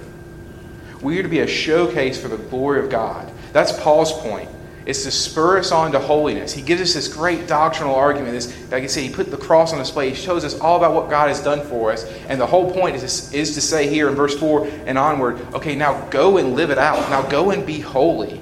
We 1.03 1.19
are 1.19 1.23
to 1.23 1.29
be 1.29 1.41
a 1.41 1.47
showcase 1.47 2.21
for 2.21 2.29
the 2.29 2.39
glory 2.39 2.81
of 2.81 2.91
God. 2.91 3.31
That's 3.53 3.73
Paul's 3.81 4.13
point. 4.13 4.49
It's 4.87 5.03
to 5.03 5.11
spur 5.11 5.59
us 5.59 5.73
on 5.73 5.91
to 5.93 5.99
holiness. 5.99 6.53
He 6.53 6.63
gives 6.63 6.81
us 6.81 6.95
this 6.95 7.09
great 7.09 7.49
doctrinal 7.49 7.97
argument. 7.97 8.33
This, 8.33 8.71
like 8.71 8.85
I 8.85 8.87
said, 8.87 9.03
he 9.03 9.11
put 9.11 9.33
the 9.33 9.37
cross 9.37 9.73
on 9.73 9.81
display. 9.81 10.11
He 10.11 10.15
shows 10.15 10.45
us 10.45 10.59
all 10.61 10.77
about 10.77 10.95
what 10.95 11.11
God 11.11 11.27
has 11.29 11.43
done 11.43 11.67
for 11.67 11.91
us. 11.91 12.05
And 12.29 12.41
the 12.41 12.47
whole 12.47 12.73
point 12.73 12.95
is, 12.95 13.33
is 13.35 13.55
to 13.55 13.61
say 13.61 13.89
here 13.89 14.09
in 14.09 14.15
verse 14.15 14.39
4 14.39 14.65
and 14.87 14.97
onward, 14.97 15.41
okay, 15.55 15.75
now 15.75 16.07
go 16.09 16.39
and 16.39 16.55
live 16.55 16.71
it 16.71 16.79
out. 16.79 17.11
Now 17.11 17.23
go 17.23 17.51
and 17.51 17.67
be 17.67 17.81
holy. 17.81 18.41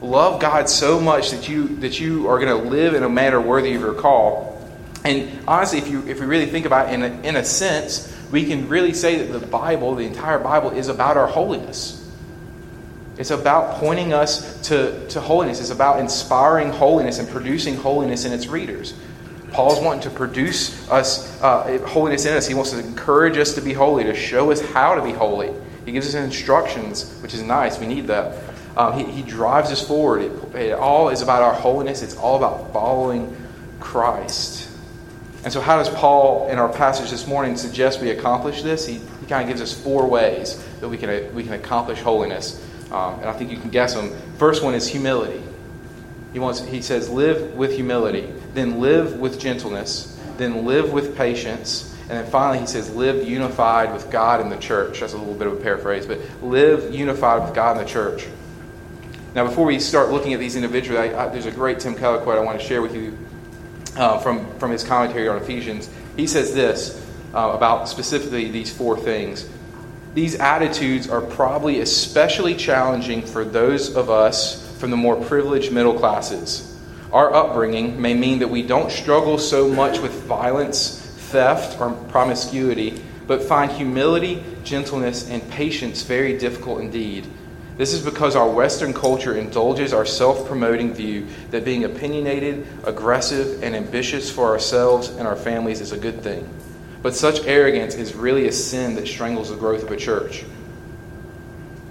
Love 0.00 0.40
God 0.40 0.68
so 0.68 1.00
much 1.00 1.32
that 1.32 1.48
you 1.48 1.76
that 1.76 1.98
you 2.00 2.28
are 2.28 2.38
going 2.38 2.62
to 2.62 2.68
live 2.68 2.94
in 2.94 3.02
a 3.02 3.08
manner 3.08 3.40
worthy 3.40 3.74
of 3.74 3.80
your 3.80 3.94
call. 3.94 4.68
And 5.04 5.40
honestly, 5.48 5.78
if 5.78 5.88
you 5.88 6.06
if 6.06 6.20
we 6.20 6.26
really 6.26 6.46
think 6.46 6.66
about 6.66 6.90
it 6.90 6.94
in 6.94 7.02
a, 7.02 7.28
in 7.28 7.36
a 7.36 7.44
sense, 7.44 8.12
we 8.30 8.44
can 8.44 8.68
really 8.68 8.94
say 8.94 9.24
that 9.24 9.38
the 9.38 9.46
Bible, 9.46 9.94
the 9.94 10.06
entire 10.06 10.38
Bible, 10.38 10.70
is 10.70 10.88
about 10.88 11.16
our 11.16 11.28
holiness. 11.28 12.01
It's 13.18 13.30
about 13.30 13.78
pointing 13.78 14.12
us 14.12 14.60
to, 14.68 15.06
to 15.08 15.20
holiness. 15.20 15.60
It's 15.60 15.70
about 15.70 16.00
inspiring 16.00 16.70
holiness 16.70 17.18
and 17.18 17.28
producing 17.28 17.76
holiness 17.76 18.24
in 18.24 18.32
its 18.32 18.46
readers. 18.46 18.94
Paul's 19.52 19.80
wanting 19.80 20.02
to 20.04 20.10
produce 20.10 20.88
us 20.90 21.40
uh, 21.42 21.78
holiness 21.86 22.24
in 22.24 22.34
us. 22.34 22.46
He 22.46 22.54
wants 22.54 22.70
to 22.70 22.78
encourage 22.78 23.36
us 23.36 23.54
to 23.54 23.60
be 23.60 23.74
holy, 23.74 24.04
to 24.04 24.14
show 24.14 24.50
us 24.50 24.60
how 24.60 24.94
to 24.94 25.02
be 25.02 25.12
holy. 25.12 25.52
He 25.84 25.92
gives 25.92 26.08
us 26.08 26.14
instructions, 26.14 27.18
which 27.20 27.34
is 27.34 27.42
nice. 27.42 27.78
We 27.78 27.86
need 27.86 28.06
that. 28.06 28.38
Um, 28.76 28.98
he, 28.98 29.04
he 29.04 29.22
drives 29.22 29.70
us 29.70 29.86
forward. 29.86 30.22
It, 30.22 30.54
it 30.54 30.72
all 30.72 31.10
is 31.10 31.20
about 31.20 31.42
our 31.42 31.52
holiness. 31.52 32.02
It's 32.02 32.16
all 32.16 32.36
about 32.36 32.72
following 32.72 33.36
Christ. 33.78 34.70
And 35.44 35.52
so, 35.52 35.60
how 35.60 35.76
does 35.76 35.90
Paul, 35.90 36.48
in 36.48 36.58
our 36.58 36.72
passage 36.72 37.10
this 37.10 37.26
morning, 37.26 37.56
suggest 37.56 38.00
we 38.00 38.10
accomplish 38.10 38.62
this? 38.62 38.86
He, 38.86 38.94
he 38.94 39.26
kind 39.26 39.42
of 39.42 39.48
gives 39.48 39.60
us 39.60 39.78
four 39.78 40.06
ways 40.06 40.62
that 40.80 40.88
we 40.88 40.96
can, 40.96 41.34
we 41.34 41.42
can 41.42 41.52
accomplish 41.52 42.00
holiness. 42.00 42.64
Um, 42.92 43.20
and 43.20 43.24
I 43.24 43.32
think 43.32 43.50
you 43.50 43.56
can 43.56 43.70
guess 43.70 43.94
them. 43.94 44.10
First 44.36 44.62
one 44.62 44.74
is 44.74 44.86
humility. 44.86 45.42
He 46.32 46.38
wants 46.38 46.60
he 46.60 46.82
says 46.82 47.08
live 47.08 47.54
with 47.54 47.72
humility, 47.72 48.32
then 48.54 48.80
live 48.80 49.18
with 49.18 49.40
gentleness, 49.40 50.18
then 50.36 50.64
live 50.64 50.92
with 50.92 51.16
patience, 51.16 51.94
and 52.02 52.10
then 52.10 52.26
finally 52.30 52.58
he 52.58 52.66
says 52.66 52.94
live 52.94 53.26
unified 53.26 53.92
with 53.92 54.10
God 54.10 54.40
and 54.40 54.52
the 54.52 54.56
church. 54.56 55.00
That's 55.00 55.12
a 55.12 55.18
little 55.18 55.34
bit 55.34 55.46
of 55.46 55.54
a 55.54 55.56
paraphrase, 55.56 56.06
but 56.06 56.20
live 56.42 56.94
unified 56.94 57.42
with 57.42 57.54
God 57.54 57.76
and 57.76 57.86
the 57.86 57.90
church. 57.90 58.26
Now, 59.34 59.46
before 59.46 59.64
we 59.64 59.78
start 59.78 60.10
looking 60.10 60.34
at 60.34 60.40
these 60.40 60.56
individually, 60.56 60.98
I, 60.98 61.24
I, 61.24 61.28
there's 61.28 61.46
a 61.46 61.50
great 61.50 61.80
Tim 61.80 61.94
Keller 61.94 62.18
quote 62.20 62.36
I 62.36 62.42
want 62.42 62.60
to 62.60 62.66
share 62.66 62.82
with 62.82 62.94
you 62.94 63.16
uh, 63.96 64.18
from, 64.18 64.46
from 64.58 64.70
his 64.70 64.84
commentary 64.84 65.28
on 65.28 65.38
Ephesians. 65.38 65.88
He 66.16 66.26
says 66.26 66.52
this 66.54 67.02
uh, 67.34 67.52
about 67.54 67.88
specifically 67.88 68.50
these 68.50 68.70
four 68.70 68.98
things. 68.98 69.48
These 70.14 70.34
attitudes 70.34 71.08
are 71.08 71.22
probably 71.22 71.80
especially 71.80 72.54
challenging 72.54 73.22
for 73.22 73.44
those 73.44 73.96
of 73.96 74.10
us 74.10 74.60
from 74.78 74.90
the 74.90 74.96
more 74.96 75.16
privileged 75.16 75.72
middle 75.72 75.98
classes. 75.98 76.68
Our 77.12 77.32
upbringing 77.32 78.00
may 78.00 78.12
mean 78.12 78.38
that 78.40 78.48
we 78.48 78.62
don't 78.62 78.90
struggle 78.90 79.38
so 79.38 79.68
much 79.68 80.00
with 80.00 80.12
violence, 80.24 80.98
theft, 81.30 81.80
or 81.80 81.92
promiscuity, 82.08 83.02
but 83.26 83.42
find 83.42 83.72
humility, 83.72 84.44
gentleness, 84.64 85.30
and 85.30 85.48
patience 85.50 86.02
very 86.02 86.36
difficult 86.36 86.80
indeed. 86.80 87.26
This 87.78 87.94
is 87.94 88.04
because 88.04 88.36
our 88.36 88.48
Western 88.48 88.92
culture 88.92 89.34
indulges 89.34 89.94
our 89.94 90.04
self 90.04 90.46
promoting 90.46 90.92
view 90.92 91.26
that 91.50 91.64
being 91.64 91.84
opinionated, 91.84 92.66
aggressive, 92.84 93.62
and 93.62 93.74
ambitious 93.74 94.30
for 94.30 94.48
ourselves 94.48 95.08
and 95.08 95.26
our 95.26 95.36
families 95.36 95.80
is 95.80 95.92
a 95.92 95.98
good 95.98 96.22
thing. 96.22 96.46
But 97.02 97.16
such 97.16 97.44
arrogance 97.46 97.94
is 97.94 98.14
really 98.14 98.46
a 98.46 98.52
sin 98.52 98.94
that 98.94 99.08
strangles 99.08 99.50
the 99.50 99.56
growth 99.56 99.82
of 99.82 99.90
a 99.90 99.96
church. 99.96 100.44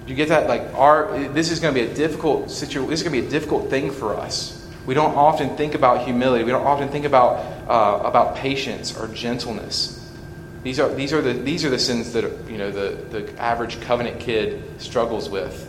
You 0.08 0.16
get 0.16 0.30
that? 0.30 0.48
Like 0.48 0.74
our 0.74 1.30
this 1.30 1.52
is 1.52 1.60
going 1.60 1.74
to 1.74 1.80
be 1.80 1.90
a 1.90 1.94
difficult 1.94 2.50
situation. 2.50 2.90
This 2.90 3.02
is 3.02 3.08
going 3.08 3.16
to 3.16 3.22
be 3.22 3.28
a 3.28 3.30
difficult 3.30 3.70
thing 3.70 3.92
for 3.92 4.16
us. 4.16 4.58
We 4.86 4.94
don't 4.94 5.16
often 5.16 5.56
think 5.56 5.76
about 5.76 6.06
humility. 6.06 6.44
We 6.44 6.52
don't 6.52 6.66
often 6.66 6.90
think 6.90 7.06
about 7.06 7.38
uh, 7.70 8.04
about 8.04 8.36
patience 8.36 8.98
or 8.98 9.08
gentleness. 9.10 9.98
These 10.64 10.80
are 10.80 10.94
these 10.94 11.14
are 11.14 11.22
the 11.22 11.34
these 11.34 11.64
are 11.66 11.70
the 11.70 11.80
sins 11.80 12.14
that 12.14 12.24
you 12.50 12.58
know 12.58 12.72
the 12.72 12.98
the 13.18 13.40
average 13.40 13.80
covenant 13.82 14.20
kid 14.20 14.64
struggles 14.82 15.30
with. 15.30 15.68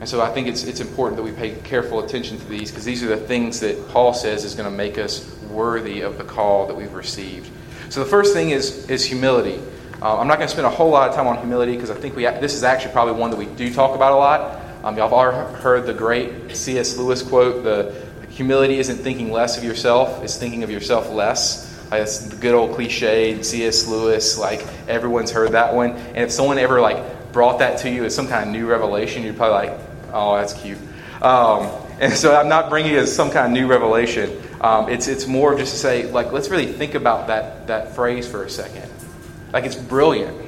And 0.00 0.08
so 0.08 0.20
I 0.20 0.30
think 0.30 0.46
it's 0.46 0.64
it's 0.64 0.80
important 0.80 1.16
that 1.16 1.22
we 1.22 1.32
pay 1.32 1.50
careful 1.62 2.04
attention 2.04 2.38
to 2.38 2.44
these 2.46 2.70
because 2.70 2.84
these 2.84 3.02
are 3.02 3.08
the 3.08 3.16
things 3.16 3.60
that 3.60 3.88
Paul 3.88 4.14
says 4.14 4.44
is 4.44 4.54
going 4.54 4.70
to 4.70 4.76
make 4.76 4.98
us 4.98 5.30
worthy 5.50 6.02
of 6.02 6.18
the 6.18 6.24
call 6.24 6.66
that 6.66 6.74
we've 6.74 6.92
received. 6.92 7.50
So 7.88 8.02
the 8.02 8.10
first 8.10 8.34
thing 8.34 8.50
is, 8.50 8.88
is 8.88 9.04
humility. 9.04 9.60
Uh, 10.02 10.18
I'm 10.18 10.28
not 10.28 10.36
going 10.36 10.46
to 10.46 10.52
spend 10.52 10.66
a 10.66 10.70
whole 10.70 10.90
lot 10.90 11.08
of 11.08 11.14
time 11.14 11.26
on 11.26 11.38
humility 11.38 11.72
because 11.72 11.90
I 11.90 11.94
think 11.94 12.16
we 12.16 12.24
this 12.24 12.54
is 12.54 12.64
actually 12.64 12.92
probably 12.92 13.14
one 13.14 13.30
that 13.30 13.36
we 13.36 13.46
do 13.46 13.72
talk 13.72 13.94
about 13.94 14.12
a 14.12 14.16
lot. 14.16 14.60
Um, 14.84 14.96
y'all 14.96 15.08
have 15.08 15.12
all 15.12 15.30
heard 15.56 15.86
the 15.86 15.94
great 15.94 16.54
C.S. 16.54 16.96
Lewis 16.98 17.22
quote: 17.22 17.64
"The 17.64 17.94
humility 18.28 18.78
isn't 18.78 18.98
thinking 18.98 19.32
less 19.32 19.56
of 19.56 19.64
yourself; 19.64 20.22
it's 20.22 20.36
thinking 20.36 20.62
of 20.62 20.70
yourself 20.70 21.10
less." 21.10 21.72
That's 21.88 22.18
the 22.18 22.36
good 22.36 22.54
old 22.54 22.74
cliche, 22.74 23.42
C.S. 23.42 23.86
Lewis. 23.86 24.36
Like 24.36 24.66
everyone's 24.86 25.30
heard 25.30 25.52
that 25.52 25.74
one. 25.74 25.92
And 25.92 26.18
if 26.18 26.30
someone 26.30 26.58
ever 26.58 26.80
like 26.80 27.32
brought 27.32 27.60
that 27.60 27.78
to 27.80 27.90
you 27.90 28.04
as 28.04 28.14
some 28.14 28.28
kind 28.28 28.44
of 28.44 28.52
new 28.54 28.66
revelation, 28.66 29.22
you'd 29.22 29.36
probably 29.36 29.70
like, 29.70 29.80
"Oh, 30.12 30.36
that's 30.36 30.52
cute." 30.52 30.78
Um, 31.22 31.70
and 32.00 32.12
so 32.12 32.34
I'm 32.34 32.48
not 32.48 32.68
bringing 32.70 32.94
it 32.94 32.98
as 32.98 33.14
some 33.14 33.30
kind 33.30 33.46
of 33.46 33.52
new 33.52 33.66
revelation. 33.66 34.42
Um, 34.60 34.88
it's, 34.88 35.08
it's 35.08 35.26
more 35.26 35.56
just 35.56 35.72
to 35.72 35.78
say, 35.78 36.10
like, 36.10 36.32
let's 36.32 36.48
really 36.48 36.66
think 36.66 36.94
about 36.94 37.26
that, 37.28 37.66
that 37.66 37.94
phrase 37.94 38.26
for 38.28 38.44
a 38.44 38.50
second. 38.50 38.90
Like, 39.52 39.64
it's 39.64 39.74
brilliant. 39.74 40.44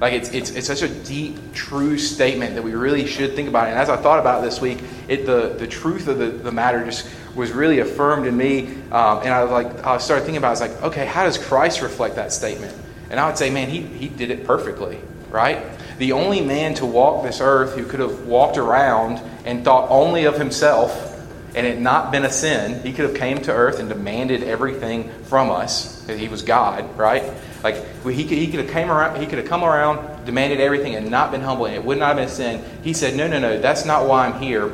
Like, 0.00 0.14
it's, 0.14 0.30
it's, 0.30 0.50
it's 0.50 0.66
such 0.66 0.82
a 0.82 0.88
deep, 0.88 1.52
true 1.52 1.98
statement 1.98 2.54
that 2.54 2.62
we 2.62 2.74
really 2.74 3.06
should 3.06 3.34
think 3.34 3.48
about 3.48 3.68
it. 3.68 3.72
And 3.72 3.78
as 3.78 3.90
I 3.90 3.96
thought 3.96 4.18
about 4.18 4.42
it 4.42 4.46
this 4.46 4.60
week, 4.60 4.82
it, 5.08 5.26
the, 5.26 5.54
the 5.58 5.66
truth 5.66 6.08
of 6.08 6.18
the, 6.18 6.28
the 6.28 6.50
matter 6.50 6.82
just 6.84 7.08
was 7.34 7.52
really 7.52 7.80
affirmed 7.80 8.26
in 8.26 8.36
me. 8.36 8.68
Um, 8.90 9.18
and 9.18 9.28
I, 9.28 9.42
like, 9.42 9.84
I 9.84 9.98
started 9.98 10.24
thinking 10.24 10.38
about 10.38 10.56
it. 10.56 10.62
I 10.62 10.66
was 10.66 10.74
like, 10.74 10.82
okay, 10.84 11.06
how 11.06 11.24
does 11.24 11.36
Christ 11.36 11.82
reflect 11.82 12.16
that 12.16 12.32
statement? 12.32 12.74
And 13.10 13.20
I 13.20 13.26
would 13.26 13.36
say, 13.36 13.50
man, 13.50 13.68
he, 13.68 13.82
he 13.82 14.08
did 14.08 14.30
it 14.30 14.46
perfectly, 14.46 15.00
right? 15.28 15.58
The 16.00 16.12
only 16.12 16.40
man 16.40 16.72
to 16.76 16.86
walk 16.86 17.22
this 17.22 17.42
earth 17.42 17.76
who 17.76 17.84
could 17.84 18.00
have 18.00 18.26
walked 18.26 18.56
around 18.56 19.20
and 19.44 19.62
thought 19.62 19.90
only 19.90 20.24
of 20.24 20.38
himself 20.38 21.06
and 21.54 21.66
it 21.66 21.78
not 21.78 22.10
been 22.10 22.24
a 22.24 22.30
sin, 22.30 22.82
he 22.82 22.92
could 22.92 23.04
have 23.04 23.14
came 23.14 23.42
to 23.42 23.52
earth 23.52 23.80
and 23.80 23.88
demanded 23.88 24.42
everything 24.42 25.10
from 25.24 25.50
us 25.50 26.00
he 26.18 26.28
was 26.28 26.42
God, 26.42 26.96
right? 26.96 27.22
Like 27.62 27.76
he 28.04 28.24
could, 28.24 28.38
he 28.38 28.50
could 28.50 28.60
have 28.60 28.70
came 28.70 28.90
around, 28.90 29.20
he 29.20 29.26
could 29.26 29.38
have 29.38 29.46
come 29.46 29.62
around, 29.62 30.24
demanded 30.24 30.60
everything, 30.60 30.94
and 30.94 31.10
not 31.10 31.30
been 31.30 31.42
humble, 31.42 31.66
and 31.66 31.74
it 31.74 31.84
would 31.84 31.98
not 31.98 32.08
have 32.08 32.16
been 32.16 32.26
a 32.26 32.28
sin. 32.28 32.64
He 32.82 32.92
said, 32.92 33.14
"No, 33.16 33.28
no, 33.28 33.38
no, 33.38 33.60
that's 33.60 33.84
not 33.84 34.06
why 34.06 34.26
I'm 34.26 34.40
here," 34.40 34.72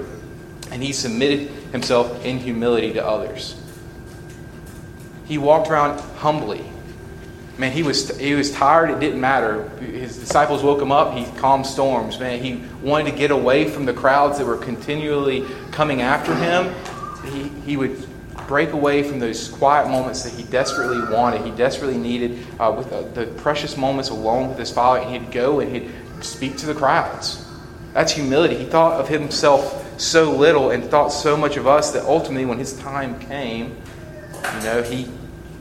and 0.71 0.83
he 0.83 0.92
submitted 0.92 1.49
himself 1.73 2.25
in 2.25 2.38
humility 2.38 2.92
to 2.95 3.04
others. 3.04 3.61
He 5.26 5.38
walked 5.38 5.68
around 5.68 6.00
humbly. 6.16 6.64
Man, 7.58 7.72
he 7.72 7.82
was 7.82 8.16
he 8.18 8.34
was 8.34 8.52
tired. 8.52 8.90
It 8.90 9.00
didn't 9.00 9.20
matter. 9.20 9.68
His 9.78 10.18
disciples 10.18 10.62
woke 10.62 10.80
him 10.80 10.92
up. 10.92 11.14
He 11.14 11.25
calmed 11.38 11.66
storms. 11.66 12.20
Man, 12.20 12.42
he 12.42 12.62
wanted 12.82 13.10
to 13.10 13.16
get 13.16 13.30
away 13.30 13.68
from 13.68 13.86
the 13.86 13.94
crowds 13.94 14.36
that 14.38 14.46
were 14.46 14.58
continually 14.58 15.46
coming 15.70 16.02
after 16.02 16.34
him. 16.34 16.75
He 17.25 17.48
he 17.64 17.76
would 17.78 18.06
break 18.46 18.72
away 18.72 19.02
from 19.02 19.18
those 19.18 19.48
quiet 19.48 19.88
moments 19.88 20.22
that 20.22 20.32
he 20.32 20.42
desperately 20.44 21.00
wanted. 21.12 21.42
He 21.42 21.50
desperately 21.52 21.98
needed 21.98 22.38
uh, 22.60 22.75
with 22.76 22.90
the, 22.90 23.25
the 23.25 23.32
precious 23.32 23.76
moments 23.76 24.10
alone 24.10 24.50
with 24.50 24.58
his 24.58 24.70
father. 24.70 25.00
And 25.00 25.10
he'd 25.10 25.32
go 25.32 25.60
and 25.60 25.75
he'd 25.75 25.90
speak 26.20 26.56
to 26.58 26.66
the 26.66 26.75
crowds. 26.75 27.44
That's 27.92 28.12
humility. 28.12 28.56
He 28.56 28.66
thought 28.66 29.00
of 29.00 29.08
himself 29.08 30.00
so 30.00 30.30
little 30.30 30.70
and 30.70 30.84
thought 30.84 31.08
so 31.08 31.36
much 31.36 31.56
of 31.56 31.66
us 31.66 31.92
that 31.92 32.04
ultimately, 32.04 32.44
when 32.44 32.58
his 32.58 32.78
time 32.78 33.18
came, 33.18 33.76
you 34.54 34.62
know, 34.62 34.82
he 34.82 35.08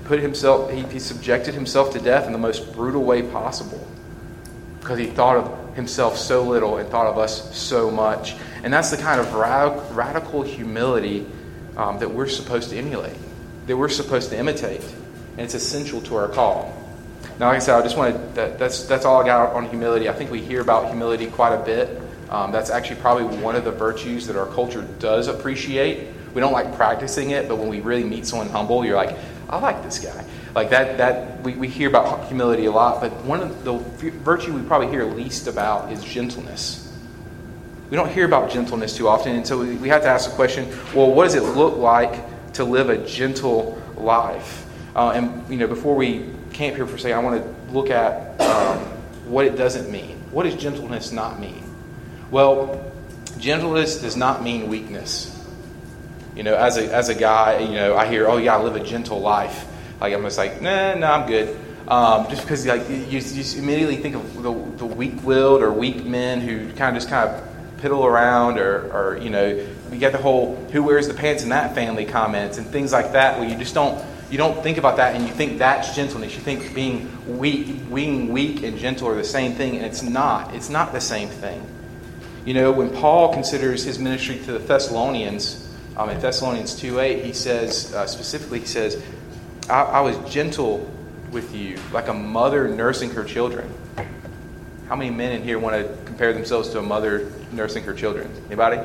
put 0.05 0.19
himself, 0.19 0.71
he, 0.71 0.83
he 0.83 0.99
subjected 0.99 1.53
himself 1.53 1.91
to 1.93 1.99
death 1.99 2.25
in 2.25 2.31
the 2.31 2.37
most 2.37 2.73
brutal 2.73 3.03
way 3.03 3.23
possible 3.23 3.85
because 4.79 4.99
he 4.99 5.07
thought 5.07 5.37
of 5.37 5.75
himself 5.75 6.15
so 6.17 6.43
little 6.43 6.77
and 6.77 6.87
thought 6.89 7.07
of 7.07 7.17
us 7.17 7.55
so 7.55 7.91
much. 7.91 8.35
And 8.63 8.71
that's 8.71 8.91
the 8.91 8.97
kind 8.97 9.19
of 9.19 9.33
radical 9.33 10.43
humility 10.43 11.25
um, 11.75 11.99
that 11.99 12.09
we're 12.09 12.27
supposed 12.27 12.69
to 12.69 12.77
emulate, 12.77 13.17
that 13.67 13.75
we're 13.75 13.89
supposed 13.89 14.29
to 14.29 14.37
imitate. 14.37 14.83
And 15.31 15.41
it's 15.41 15.55
essential 15.55 16.01
to 16.01 16.15
our 16.15 16.29
call. 16.29 16.71
Now, 17.39 17.47
like 17.47 17.57
I 17.57 17.59
said, 17.59 17.75
I 17.75 17.81
just 17.81 17.97
wanted 17.97 18.35
that, 18.35 18.57
that's 18.57 18.83
that's 18.85 19.03
all 19.03 19.21
I 19.21 19.25
got 19.25 19.53
on 19.53 19.67
humility. 19.67 20.07
I 20.07 20.13
think 20.13 20.31
we 20.31 20.39
hear 20.39 20.61
about 20.61 20.87
humility 20.87 21.27
quite 21.27 21.53
a 21.53 21.63
bit. 21.65 22.01
Um, 22.29 22.51
that's 22.51 22.69
actually 22.69 23.01
probably 23.01 23.37
one 23.37 23.55
of 23.55 23.65
the 23.65 23.71
virtues 23.71 24.25
that 24.27 24.37
our 24.37 24.47
culture 24.47 24.83
does 24.99 25.27
appreciate. 25.27 26.07
We 26.33 26.41
don't 26.41 26.53
like 26.53 26.75
practicing 26.75 27.31
it, 27.31 27.49
but 27.49 27.57
when 27.57 27.67
we 27.67 27.81
really 27.81 28.03
meet 28.03 28.25
someone 28.25 28.49
humble, 28.49 28.85
you're 28.85 28.95
like, 28.95 29.17
I 29.49 29.59
like 29.59 29.83
this 29.83 29.99
guy. 29.99 30.25
Like 30.55 30.69
that, 30.71 30.97
that 30.97 31.41
we, 31.41 31.55
we 31.55 31.67
hear 31.67 31.89
about 31.89 32.27
humility 32.27 32.65
a 32.65 32.71
lot, 32.71 33.01
but 33.01 33.11
one 33.23 33.41
of 33.41 33.63
the 33.63 33.77
virtue 33.77 34.53
we 34.53 34.61
probably 34.61 34.87
hear 34.87 35.03
least 35.05 35.47
about 35.47 35.91
is 35.91 36.03
gentleness. 36.03 36.81
We 37.89 37.97
don't 37.97 38.09
hear 38.09 38.25
about 38.25 38.49
gentleness 38.49 38.97
too 38.97 39.07
often, 39.07 39.35
and 39.35 39.45
so 39.45 39.59
we, 39.59 39.75
we 39.75 39.89
have 39.89 40.01
to 40.01 40.07
ask 40.07 40.29
the 40.29 40.35
question 40.35 40.67
well, 40.95 41.11
what 41.11 41.25
does 41.25 41.35
it 41.35 41.43
look 41.43 41.77
like 41.77 42.53
to 42.53 42.63
live 42.63 42.89
a 42.89 42.97
gentle 43.05 43.81
life? 43.95 44.65
Uh, 44.95 45.11
and, 45.11 45.49
you 45.49 45.57
know, 45.57 45.67
before 45.67 45.95
we 45.95 46.25
camp 46.53 46.75
here 46.75 46.87
for 46.87 46.95
a 46.95 46.99
second, 46.99 47.17
I 47.17 47.21
want 47.21 47.43
to 47.43 47.73
look 47.73 47.89
at 47.89 48.39
um, 48.41 48.79
what 49.25 49.45
it 49.45 49.57
doesn't 49.57 49.91
mean. 49.91 50.17
What 50.31 50.43
does 50.43 50.55
gentleness 50.55 51.11
not 51.11 51.39
mean? 51.39 51.63
Well, 52.31 52.91
gentleness 53.37 54.01
does 54.01 54.15
not 54.15 54.41
mean 54.41 54.67
weakness. 54.69 55.34
You 56.35 56.43
know, 56.43 56.55
as 56.55 56.77
a, 56.77 56.93
as 56.93 57.09
a 57.09 57.15
guy, 57.15 57.59
you 57.59 57.75
know, 57.75 57.95
I 57.95 58.07
hear, 58.07 58.27
oh, 58.27 58.37
yeah, 58.37 58.57
I 58.57 58.61
live 58.61 58.75
a 58.75 58.83
gentle 58.83 59.19
life. 59.19 59.65
Like, 60.01 60.13
I'm 60.13 60.23
just 60.23 60.37
like, 60.37 60.61
nah, 60.61 60.93
no, 60.93 60.99
nah, 60.99 61.13
I'm 61.13 61.27
good. 61.27 61.57
Um, 61.87 62.27
just 62.29 62.41
because 62.41 62.65
like 62.65 62.89
you, 62.89 63.19
you 63.19 63.59
immediately 63.59 63.97
think 63.97 64.15
of 64.15 64.41
the, 64.41 64.51
the 64.77 64.85
weak-willed 64.85 65.61
or 65.61 65.71
weak 65.71 66.03
men 66.03 66.41
who 66.41 66.71
kind 66.73 66.95
of 66.95 67.01
just 67.01 67.09
kind 67.09 67.29
of 67.29 67.47
piddle 67.77 68.03
around 68.03 68.57
or, 68.57 68.91
or 68.91 69.17
you 69.17 69.29
know 69.29 69.47
you 69.91 69.99
get 69.99 70.11
the 70.11 70.17
whole 70.17 70.55
who 70.71 70.81
wears 70.81 71.07
the 71.07 71.13
pants 71.13 71.43
in 71.43 71.49
that 71.49 71.75
family 71.75 72.05
comments 72.05 72.57
and 72.57 72.65
things 72.67 72.91
like 72.91 73.11
that 73.11 73.37
where 73.37 73.47
you 73.47 73.55
just 73.55 73.75
don't 73.75 74.03
you 74.31 74.37
don't 74.37 74.63
think 74.63 74.79
about 74.79 74.97
that 74.97 75.15
and 75.15 75.27
you 75.27 75.33
think 75.33 75.59
that's 75.59 75.95
gentleness 75.95 76.33
you 76.33 76.41
think 76.41 76.73
being 76.73 77.37
weak 77.37 77.93
being 77.93 78.29
weak 78.29 78.63
and 78.63 78.79
gentle 78.79 79.07
are 79.07 79.15
the 79.15 79.23
same 79.23 79.53
thing 79.53 79.75
and 79.75 79.85
it's 79.85 80.01
not 80.01 80.55
it's 80.55 80.69
not 80.69 80.91
the 80.91 81.01
same 81.01 81.29
thing 81.29 81.63
you 82.45 82.53
know 82.55 82.71
when 82.71 82.89
paul 82.89 83.31
considers 83.31 83.83
his 83.83 83.99
ministry 83.99 84.39
to 84.39 84.53
the 84.53 84.59
thessalonians 84.59 85.64
um, 85.97 86.09
in 86.09 86.19
Thessalonians 86.19 86.79
2.8, 86.79 87.23
he 87.23 87.33
says, 87.33 87.93
uh, 87.93 88.05
specifically, 88.05 88.59
he 88.59 88.65
says, 88.65 89.01
I, 89.69 89.81
I 89.81 89.99
was 90.01 90.17
gentle 90.31 90.89
with 91.31 91.55
you, 91.55 91.77
like 91.91 92.07
a 92.07 92.13
mother 92.13 92.67
nursing 92.67 93.11
her 93.11 93.23
children. 93.23 93.71
How 94.87 94.95
many 94.95 95.09
men 95.09 95.31
in 95.31 95.43
here 95.43 95.57
want 95.57 95.75
to 95.75 96.03
compare 96.05 96.33
themselves 96.33 96.69
to 96.69 96.79
a 96.79 96.81
mother 96.81 97.31
nursing 97.51 97.83
her 97.83 97.93
children? 97.93 98.31
Anybody? 98.47 98.77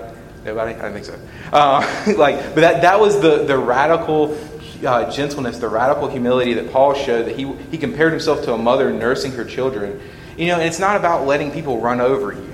Nobody? 0.44 0.74
I 0.74 0.82
don't 0.82 0.92
think 0.92 1.04
so. 1.04 1.18
Uh, 1.52 1.80
like, 2.16 2.36
but 2.54 2.60
that, 2.62 2.82
that 2.82 3.00
was 3.00 3.20
the, 3.20 3.44
the 3.44 3.58
radical 3.58 4.38
uh, 4.86 5.10
gentleness, 5.10 5.58
the 5.58 5.68
radical 5.68 6.08
humility 6.08 6.54
that 6.54 6.72
Paul 6.72 6.94
showed, 6.94 7.26
that 7.26 7.36
he, 7.36 7.52
he 7.70 7.78
compared 7.78 8.12
himself 8.12 8.44
to 8.44 8.54
a 8.54 8.58
mother 8.58 8.92
nursing 8.92 9.32
her 9.32 9.44
children. 9.44 10.00
You 10.38 10.46
know, 10.46 10.54
and 10.54 10.62
it's 10.62 10.78
not 10.78 10.96
about 10.96 11.26
letting 11.26 11.50
people 11.50 11.80
run 11.80 12.00
over 12.00 12.32
you. 12.32 12.49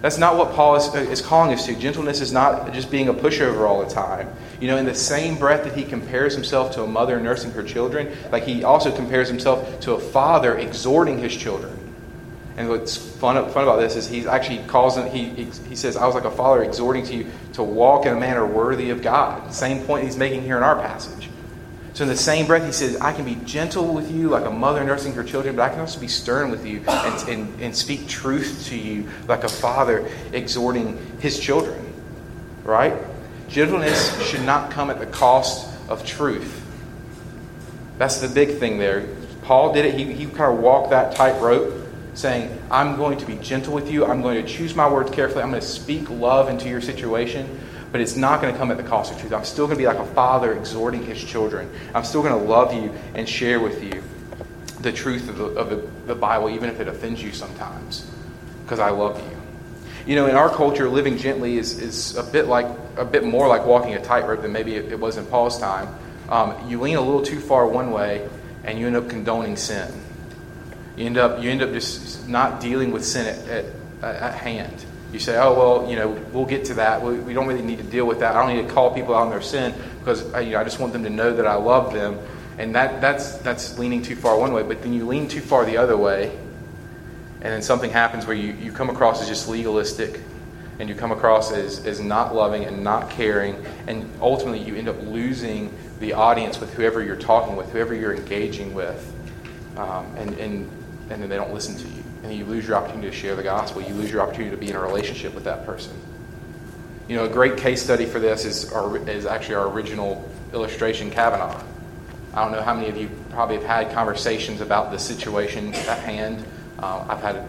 That's 0.00 0.18
not 0.18 0.36
what 0.36 0.54
Paul 0.54 0.76
is, 0.76 0.88
uh, 0.94 0.98
is 0.98 1.20
calling 1.20 1.52
us 1.52 1.66
to. 1.66 1.74
Gentleness 1.74 2.20
is 2.20 2.32
not 2.32 2.72
just 2.72 2.90
being 2.90 3.08
a 3.08 3.14
pushover 3.14 3.68
all 3.68 3.84
the 3.84 3.92
time. 3.92 4.28
You 4.60 4.68
know, 4.68 4.76
in 4.76 4.84
the 4.84 4.94
same 4.94 5.36
breath 5.36 5.64
that 5.64 5.76
he 5.76 5.84
compares 5.84 6.34
himself 6.34 6.72
to 6.74 6.84
a 6.84 6.86
mother 6.86 7.18
nursing 7.20 7.50
her 7.52 7.62
children, 7.62 8.16
like 8.30 8.44
he 8.44 8.62
also 8.62 8.94
compares 8.94 9.28
himself 9.28 9.80
to 9.80 9.94
a 9.94 10.00
father 10.00 10.56
exhorting 10.56 11.18
his 11.18 11.36
children. 11.36 11.76
And 12.56 12.68
what's 12.68 12.96
fun, 12.96 13.36
fun 13.50 13.62
about 13.62 13.76
this 13.76 13.94
is 13.94 14.08
he 14.08 14.26
actually 14.26 14.58
calls 14.66 14.96
them, 14.96 15.08
he, 15.10 15.44
he 15.44 15.76
says, 15.76 15.96
I 15.96 16.06
was 16.06 16.14
like 16.16 16.24
a 16.24 16.30
father 16.30 16.62
exhorting 16.62 17.04
to 17.06 17.14
you 17.14 17.26
to 17.52 17.62
walk 17.62 18.04
in 18.06 18.16
a 18.16 18.18
manner 18.18 18.44
worthy 18.44 18.90
of 18.90 19.00
God. 19.00 19.52
Same 19.52 19.84
point 19.84 20.04
he's 20.04 20.16
making 20.16 20.42
here 20.42 20.56
in 20.56 20.64
our 20.64 20.74
passage. 20.74 21.28
So, 21.98 22.04
in 22.04 22.10
the 22.10 22.16
same 22.16 22.46
breath, 22.46 22.64
he 22.64 22.70
says, 22.70 22.96
I 22.98 23.12
can 23.12 23.24
be 23.24 23.34
gentle 23.44 23.92
with 23.92 24.08
you 24.08 24.28
like 24.28 24.44
a 24.44 24.52
mother 24.52 24.84
nursing 24.84 25.14
her 25.14 25.24
children, 25.24 25.56
but 25.56 25.62
I 25.62 25.68
can 25.70 25.80
also 25.80 25.98
be 25.98 26.06
stern 26.06 26.48
with 26.48 26.64
you 26.64 26.80
and, 26.86 27.28
and, 27.28 27.60
and 27.60 27.74
speak 27.74 28.06
truth 28.06 28.66
to 28.66 28.78
you 28.78 29.08
like 29.26 29.42
a 29.42 29.48
father 29.48 30.08
exhorting 30.32 30.96
his 31.18 31.40
children. 31.40 31.92
Right? 32.62 32.94
Gentleness 33.48 34.16
should 34.28 34.42
not 34.42 34.70
come 34.70 34.90
at 34.90 35.00
the 35.00 35.06
cost 35.06 35.68
of 35.88 36.06
truth. 36.06 36.64
That's 37.98 38.20
the 38.20 38.28
big 38.28 38.58
thing 38.58 38.78
there. 38.78 39.08
Paul 39.42 39.72
did 39.72 39.84
it, 39.84 39.94
he, 39.94 40.04
he 40.12 40.26
kind 40.26 40.54
of 40.54 40.60
walked 40.60 40.90
that 40.90 41.16
tightrope 41.16 41.84
saying, 42.14 42.56
I'm 42.70 42.94
going 42.94 43.18
to 43.18 43.26
be 43.26 43.34
gentle 43.38 43.74
with 43.74 43.90
you. 43.90 44.06
I'm 44.06 44.22
going 44.22 44.40
to 44.40 44.48
choose 44.48 44.72
my 44.72 44.88
words 44.88 45.10
carefully. 45.10 45.42
I'm 45.42 45.50
going 45.50 45.60
to 45.60 45.66
speak 45.66 46.08
love 46.10 46.48
into 46.48 46.68
your 46.68 46.80
situation 46.80 47.58
but 47.90 48.00
it's 48.00 48.16
not 48.16 48.40
going 48.40 48.52
to 48.52 48.58
come 48.58 48.70
at 48.70 48.76
the 48.76 48.82
cost 48.82 49.12
of 49.12 49.18
truth. 49.18 49.32
I'm 49.32 49.44
still 49.44 49.66
going 49.66 49.76
to 49.76 49.82
be 49.82 49.86
like 49.86 49.98
a 49.98 50.06
father 50.14 50.52
exhorting 50.52 51.04
his 51.04 51.22
children. 51.22 51.70
I'm 51.94 52.04
still 52.04 52.22
going 52.22 52.38
to 52.38 52.48
love 52.48 52.72
you 52.74 52.92
and 53.14 53.28
share 53.28 53.60
with 53.60 53.82
you 53.82 54.02
the 54.80 54.92
truth 54.92 55.28
of 55.28 55.38
the, 55.38 55.44
of 55.44 55.70
the, 55.70 55.76
the 56.06 56.14
Bible, 56.14 56.50
even 56.50 56.68
if 56.68 56.80
it 56.80 56.88
offends 56.88 57.22
you 57.22 57.32
sometimes, 57.32 58.08
because 58.64 58.78
I 58.78 58.90
love 58.90 59.18
you. 59.18 59.36
You 60.06 60.16
know, 60.16 60.26
in 60.26 60.36
our 60.36 60.48
culture, 60.48 60.88
living 60.88 61.18
gently 61.18 61.58
is, 61.58 61.78
is 61.78 62.16
a 62.16 62.22
bit 62.22 62.46
like 62.46 62.66
a 62.96 63.04
bit 63.04 63.24
more 63.24 63.46
like 63.46 63.66
walking 63.66 63.94
a 63.94 64.02
tightrope 64.02 64.42
than 64.42 64.52
maybe 64.52 64.74
it, 64.74 64.92
it 64.92 64.98
was 64.98 65.16
in 65.16 65.26
Paul's 65.26 65.58
time. 65.58 65.88
Um, 66.28 66.68
you 66.68 66.80
lean 66.80 66.96
a 66.96 67.00
little 67.00 67.22
too 67.22 67.40
far 67.40 67.66
one 67.66 67.90
way, 67.90 68.28
and 68.64 68.78
you 68.78 68.86
end 68.86 68.96
up 68.96 69.08
condoning 69.08 69.56
sin. 69.56 69.92
You 70.96 71.06
end 71.06 71.18
up 71.18 71.42
you 71.42 71.50
end 71.50 71.62
up 71.62 71.72
just 71.72 72.26
not 72.28 72.60
dealing 72.60 72.90
with 72.90 73.04
sin 73.04 73.26
at, 73.26 73.48
at, 73.48 73.64
at 74.02 74.34
hand 74.34 74.84
you 75.12 75.18
say, 75.18 75.38
oh, 75.38 75.54
well, 75.54 75.90
you 75.90 75.96
know, 75.96 76.08
we'll 76.32 76.44
get 76.44 76.66
to 76.66 76.74
that. 76.74 77.02
We, 77.02 77.18
we, 77.20 77.32
don't 77.32 77.46
really 77.46 77.62
need 77.62 77.78
to 77.78 77.84
deal 77.84 78.06
with 78.06 78.20
that. 78.20 78.36
I 78.36 78.46
don't 78.46 78.54
need 78.54 78.68
to 78.68 78.74
call 78.74 78.92
people 78.92 79.14
out 79.14 79.22
on 79.22 79.30
their 79.30 79.40
sin 79.40 79.74
because 80.00 80.34
uh, 80.34 80.38
you 80.38 80.52
know, 80.52 80.60
I 80.60 80.64
just 80.64 80.78
want 80.78 80.92
them 80.92 81.02
to 81.04 81.10
know 81.10 81.34
that 81.34 81.46
I 81.46 81.54
love 81.54 81.94
them. 81.94 82.18
And 82.58 82.74
that, 82.74 83.00
that's, 83.00 83.36
that's 83.38 83.78
leaning 83.78 84.02
too 84.02 84.16
far 84.16 84.38
one 84.38 84.52
way. 84.52 84.62
But 84.62 84.82
then 84.82 84.92
you 84.92 85.06
lean 85.06 85.28
too 85.28 85.40
far 85.40 85.64
the 85.64 85.76
other 85.76 85.96
way, 85.96 86.36
and 87.40 87.52
then 87.52 87.62
something 87.62 87.90
happens 87.90 88.26
where 88.26 88.36
you, 88.36 88.52
you 88.54 88.72
come 88.72 88.90
across 88.90 89.22
as 89.22 89.28
just 89.28 89.48
legalistic 89.48 90.20
and 90.80 90.88
you 90.88 90.94
come 90.94 91.10
across 91.10 91.52
as, 91.52 91.84
as 91.86 92.00
not 92.00 92.34
loving 92.34 92.64
and 92.64 92.84
not 92.84 93.10
caring. 93.10 93.64
And 93.86 94.10
ultimately, 94.20 94.60
you 94.60 94.76
end 94.76 94.88
up 94.88 95.00
losing 95.02 95.72
the 96.00 96.12
audience 96.12 96.60
with 96.60 96.72
whoever 96.74 97.02
you're 97.02 97.16
talking 97.16 97.56
with, 97.56 97.70
whoever 97.70 97.94
you're 97.94 98.14
engaging 98.14 98.74
with. 98.74 99.12
Um, 99.76 100.06
and, 100.16 100.30
and, 100.38 100.70
and 101.10 101.22
then 101.22 101.28
they 101.28 101.36
don't 101.36 101.54
listen 101.54 101.76
to 101.76 101.88
you 101.88 101.97
and 102.22 102.32
you 102.32 102.44
lose 102.44 102.66
your 102.66 102.76
opportunity 102.76 103.10
to 103.10 103.16
share 103.16 103.36
the 103.36 103.42
gospel. 103.42 103.82
You 103.82 103.94
lose 103.94 104.10
your 104.10 104.20
opportunity 104.20 104.50
to 104.50 104.56
be 104.56 104.70
in 104.70 104.76
a 104.76 104.80
relationship 104.80 105.34
with 105.34 105.44
that 105.44 105.64
person. 105.64 105.92
You 107.08 107.16
know, 107.16 107.24
a 107.24 107.28
great 107.28 107.56
case 107.56 107.82
study 107.82 108.04
for 108.04 108.18
this 108.18 108.44
is, 108.44 108.70
our, 108.72 108.96
is 109.08 109.24
actually 109.24 109.54
our 109.54 109.68
original 109.68 110.28
illustration, 110.52 111.10
Kavanaugh. 111.10 111.62
I 112.34 112.42
don't 112.42 112.52
know 112.52 112.62
how 112.62 112.74
many 112.74 112.88
of 112.88 112.96
you 112.96 113.10
probably 113.30 113.56
have 113.56 113.64
had 113.64 113.92
conversations 113.92 114.60
about 114.60 114.90
the 114.90 114.98
situation 114.98 115.74
at 115.74 115.98
hand. 116.00 116.44
Uh, 116.78 117.06
I've 117.08 117.20
had 117.20 117.44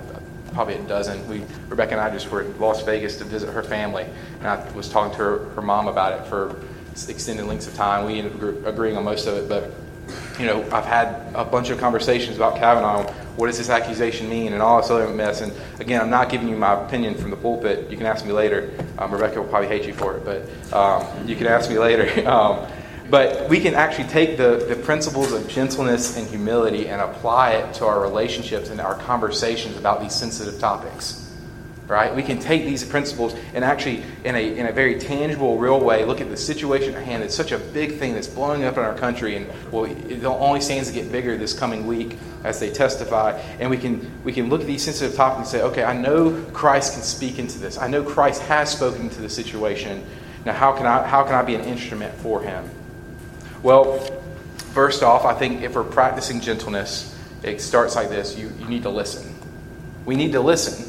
probably 0.54 0.76
a 0.76 0.84
dozen. 0.84 1.28
We, 1.28 1.44
Rebecca 1.68 1.92
and 1.92 2.02
I 2.02 2.10
just 2.10 2.30
were 2.32 2.42
in 2.42 2.60
Las 2.60 2.84
Vegas 2.84 3.18
to 3.18 3.24
visit 3.24 3.52
her 3.52 3.64
family, 3.64 4.06
and 4.40 4.48
I 4.48 4.72
was 4.72 4.90
talking 4.90 5.12
to 5.18 5.18
her, 5.18 5.50
her 5.56 5.62
mom 5.62 5.88
about 5.88 6.20
it 6.20 6.28
for 6.28 6.56
extended 7.08 7.46
lengths 7.46 7.68
of 7.68 7.76
time. 7.76 8.06
We 8.06 8.20
ended 8.20 8.42
up 8.44 8.66
agreeing 8.66 8.98
on 8.98 9.04
most 9.04 9.28
of 9.28 9.36
it, 9.38 9.50
but 9.50 9.72
you 10.40 10.46
know, 10.46 10.64
I've 10.72 10.86
had 10.86 11.34
a 11.36 11.44
bunch 11.44 11.70
of 11.70 11.80
conversations 11.80 12.38
about 12.38 12.56
Kavanaugh. 12.56 13.12
What 13.36 13.48
does 13.48 13.58
this 13.58 13.70
accusation 13.70 14.30
mean, 14.30 14.54
and 14.54 14.62
all 14.62 14.82
this 14.82 14.90
other 14.90 15.08
mess. 15.10 15.42
And 15.42 15.54
again, 15.80 16.02
I'm 16.02 16.10
not 16.10 16.30
giving 16.30 16.48
you 16.48 16.56
my 16.56 16.82
opinion 16.86 17.16
from 17.16 17.30
the 17.30 17.38
pulpit. 17.38 17.90
You 17.90 17.98
can 17.98 18.06
ask 18.06 18.26
me 18.26 18.32
later. 18.32 18.72
Um, 18.98 19.12
Rebecca 19.12 19.42
will 19.42 19.50
probably 19.50 19.68
hate 19.68 19.86
you 19.86 19.94
for 19.94 20.18
it, 20.18 20.26
but 20.26 20.74
um, 20.74 21.28
you 21.28 21.36
can 21.36 21.48
ask 21.48 21.70
me 21.70 21.78
later. 21.78 22.28
um, 22.30 22.68
but 23.10 23.50
we 23.50 23.60
can 23.60 23.74
actually 23.74 24.08
take 24.08 24.38
the, 24.38 24.66
the 24.70 24.76
principles 24.76 25.32
of 25.32 25.48
gentleness 25.48 26.16
and 26.16 26.28
humility 26.28 26.88
and 26.88 27.02
apply 27.02 27.54
it 27.54 27.74
to 27.76 27.86
our 27.86 28.02
relationships 28.02 28.70
and 28.70 28.80
our 28.80 28.96
conversations 28.96 29.78
about 29.78 30.00
these 30.00 30.14
sensitive 30.14 30.60
topics 30.60 31.29
right? 31.90 32.16
We 32.16 32.22
can 32.22 32.38
take 32.38 32.66
these 32.66 32.86
principles 32.86 33.36
and 33.56 33.66
actually, 33.66 34.04
in 34.24 34.36
a, 34.36 34.58
in 34.58 34.68
a 34.68 34.72
very 34.72 35.00
tangible, 35.00 35.58
real 35.58 35.80
way, 35.80 36.06
look 36.06 36.22
at 36.22 36.30
the 36.30 36.38
situation 36.38 36.94
at 36.94 37.04
hand. 37.04 37.24
It's 37.24 37.36
such 37.36 37.52
a 37.52 37.58
big 37.58 37.98
thing 37.98 38.14
that's 38.14 38.28
blowing 38.28 38.64
up 38.64 38.78
in 38.78 38.84
our 38.84 38.96
country, 38.96 39.36
and 39.36 39.50
well, 39.72 39.86
it 39.86 40.24
only 40.24 40.62
stands 40.62 40.88
to 40.88 40.94
get 40.94 41.12
bigger 41.12 41.36
this 41.36 41.58
coming 41.58 41.88
week 41.88 42.16
as 42.44 42.60
they 42.60 42.70
testify. 42.70 43.32
And 43.60 43.72
we 43.72 43.78
can, 43.78 44.24
we 44.24 44.32
can 44.32 44.50
look 44.50 44.62
at 44.62 44.68
these 44.68 44.84
sensitive 44.84 45.16
topics 45.16 45.40
and 45.40 45.48
say, 45.48 45.62
okay, 45.64 45.84
I 45.84 45.94
know 45.94 46.42
Christ 46.54 46.94
can 46.94 47.02
speak 47.02 47.40
into 47.40 47.58
this. 47.58 47.80
I 47.80 47.88
know 47.88 48.04
Christ 48.04 48.44
has 48.44 48.72
spoken 48.72 49.10
to 49.10 49.22
the 49.22 49.30
situation. 49.30 50.06
Now, 50.46 50.54
how 50.54 50.72
can 50.74 50.86
I, 50.86 51.06
how 51.06 51.24
can 51.24 51.34
I 51.34 51.42
be 51.42 51.56
an 51.56 51.62
instrument 51.62 52.14
for 52.20 52.42
him? 52.42 52.70
Well, 53.64 53.98
first 54.74 55.02
off, 55.02 55.26
I 55.26 55.34
think 55.34 55.64
if 55.64 55.76
we're 55.76 55.84
practicing 55.84 56.40
gentleness, 56.40 57.18
it 57.42 57.62
starts 57.62 57.96
like 57.96 58.10
this 58.10 58.38
you, 58.38 58.52
you 58.60 58.68
need 58.68 58.84
to 58.84 58.90
listen. 58.90 59.36
We 60.06 60.16
need 60.16 60.34
to 60.34 60.40
listen 60.40 60.89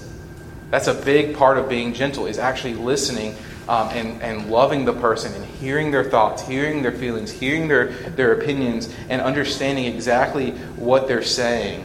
that's 0.70 0.86
a 0.86 0.94
big 0.94 1.36
part 1.36 1.58
of 1.58 1.68
being 1.68 1.92
gentle, 1.92 2.26
is 2.26 2.38
actually 2.38 2.74
listening 2.74 3.34
um, 3.68 3.88
and, 3.90 4.22
and 4.22 4.50
loving 4.50 4.84
the 4.84 4.92
person 4.92 5.32
and 5.34 5.44
hearing 5.44 5.90
their 5.90 6.04
thoughts, 6.04 6.46
hearing 6.46 6.82
their 6.82 6.92
feelings, 6.92 7.30
hearing 7.30 7.68
their, 7.68 7.88
their 7.88 8.32
opinions, 8.32 8.92
and 9.08 9.20
understanding 9.20 9.84
exactly 9.84 10.52
what 10.76 11.08
they're 11.08 11.22
saying 11.22 11.84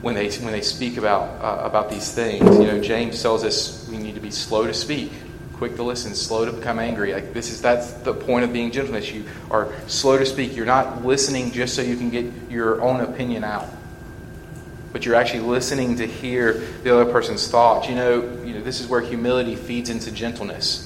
when 0.00 0.14
they, 0.14 0.30
when 0.38 0.52
they 0.52 0.60
speak 0.60 0.96
about, 0.96 1.28
uh, 1.42 1.66
about 1.66 1.90
these 1.90 2.12
things. 2.12 2.42
You 2.58 2.66
know, 2.66 2.80
James 2.80 3.20
tells 3.20 3.44
us 3.44 3.88
we 3.88 3.98
need 3.98 4.14
to 4.14 4.20
be 4.20 4.30
slow 4.30 4.66
to 4.66 4.74
speak, 4.74 5.12
quick 5.54 5.76
to 5.76 5.82
listen, 5.82 6.14
slow 6.14 6.44
to 6.44 6.52
become 6.52 6.78
angry. 6.78 7.12
Like 7.12 7.32
this 7.32 7.50
is 7.50 7.60
that's 7.60 7.92
the 7.92 8.14
point 8.14 8.44
of 8.44 8.52
being 8.52 8.70
gentleness. 8.70 9.10
You 9.10 9.24
are 9.50 9.72
slow 9.88 10.16
to 10.16 10.24
speak. 10.24 10.54
You're 10.54 10.66
not 10.66 11.04
listening 11.04 11.50
just 11.50 11.74
so 11.74 11.82
you 11.82 11.96
can 11.96 12.10
get 12.10 12.32
your 12.48 12.80
own 12.80 13.00
opinion 13.00 13.44
out 13.44 13.68
but 14.92 15.04
you're 15.04 15.14
actually 15.14 15.40
listening 15.40 15.96
to 15.96 16.06
hear 16.06 16.54
the 16.82 16.94
other 16.94 17.10
person's 17.10 17.48
thoughts. 17.48 17.88
You 17.88 17.94
know, 17.94 18.22
you 18.44 18.54
know, 18.54 18.62
this 18.62 18.80
is 18.80 18.86
where 18.86 19.00
humility 19.00 19.56
feeds 19.56 19.90
into 19.90 20.10
gentleness. 20.10 20.84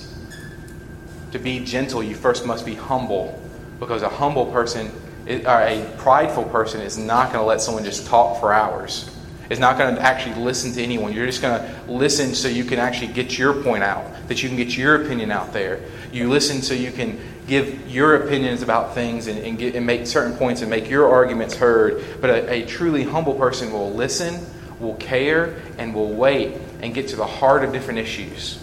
To 1.33 1.39
be 1.39 1.65
gentle, 1.65 2.03
you 2.03 2.15
first 2.15 2.45
must 2.45 2.67
be 2.67 2.75
humble, 2.75 3.41
because 3.79 4.03
a 4.03 4.09
humble 4.09 4.47
person, 4.47 4.91
or 5.27 5.63
a 5.63 5.95
prideful 5.99 6.45
person, 6.45 6.81
is 6.81 6.99
not 6.99 7.33
going 7.33 7.43
to 7.43 7.47
let 7.47 7.61
someone 7.61 7.85
just 7.85 8.07
talk 8.07 8.41
for 8.41 8.53
hours. 8.53 9.09
Is 9.53 9.59
not 9.59 9.77
going 9.77 9.95
to 9.97 10.01
actually 10.01 10.43
listen 10.43 10.73
to 10.73 10.83
anyone. 10.83 11.13
You're 11.13 11.27
just 11.27 11.43
going 11.43 11.61
to 11.61 11.93
listen 11.93 12.35
so 12.35 12.49
you 12.49 12.65
can 12.65 12.79
actually 12.79 13.13
get 13.13 13.37
your 13.37 13.53
point 13.53 13.85
out, 13.85 14.03
that 14.29 14.43
you 14.43 14.49
can 14.49 14.57
get 14.57 14.79
your 14.79 15.05
opinion 15.05 15.31
out 15.31 15.53
there. 15.53 15.81
You 16.11 16.31
listen 16.31 16.63
so 16.63 16.73
you 16.73 16.91
can 16.91 17.21
give 17.47 17.87
your 17.87 18.15
opinions 18.17 18.63
about 18.63 18.95
things 18.95 19.27
and, 19.27 19.39
and, 19.41 19.59
get, 19.59 19.77
and 19.77 19.85
make 19.85 20.07
certain 20.07 20.39
points 20.39 20.63
and 20.63 20.71
make 20.71 20.89
your 20.89 21.07
arguments 21.07 21.55
heard. 21.55 22.03
But 22.23 22.31
a, 22.31 22.51
a 22.51 22.67
truly 22.67 23.03
humble 23.03 23.35
person 23.35 23.71
will 23.71 23.93
listen, 23.93 24.41
will 24.81 24.95
care, 24.95 25.61
and 25.77 25.95
will 25.95 26.15
wait 26.15 26.57
and 26.81 26.95
get 26.95 27.09
to 27.09 27.17
the 27.17 27.27
heart 27.27 27.63
of 27.63 27.75
different 27.75 28.01
issues. 28.01 28.59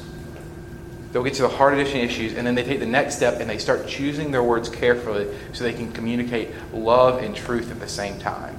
They'll 1.11 1.23
get 1.23 1.35
to 1.35 1.43
the 1.43 1.49
heart 1.49 1.73
of 1.73 1.85
different 1.85 2.05
issues, 2.09 2.33
and 2.33 2.47
then 2.47 2.55
they 2.55 2.63
take 2.63 2.79
the 2.79 2.87
next 2.87 3.15
step 3.15 3.39
and 3.39 3.47
they 3.47 3.59
start 3.59 3.87
choosing 3.87 4.31
their 4.31 4.43
words 4.43 4.69
carefully 4.69 5.27
so 5.53 5.63
they 5.65 5.73
can 5.73 5.91
communicate 5.91 6.49
love 6.73 7.21
and 7.21 7.35
truth 7.35 7.69
at 7.69 7.79
the 7.79 7.87
same 7.87 8.17
time 8.17 8.57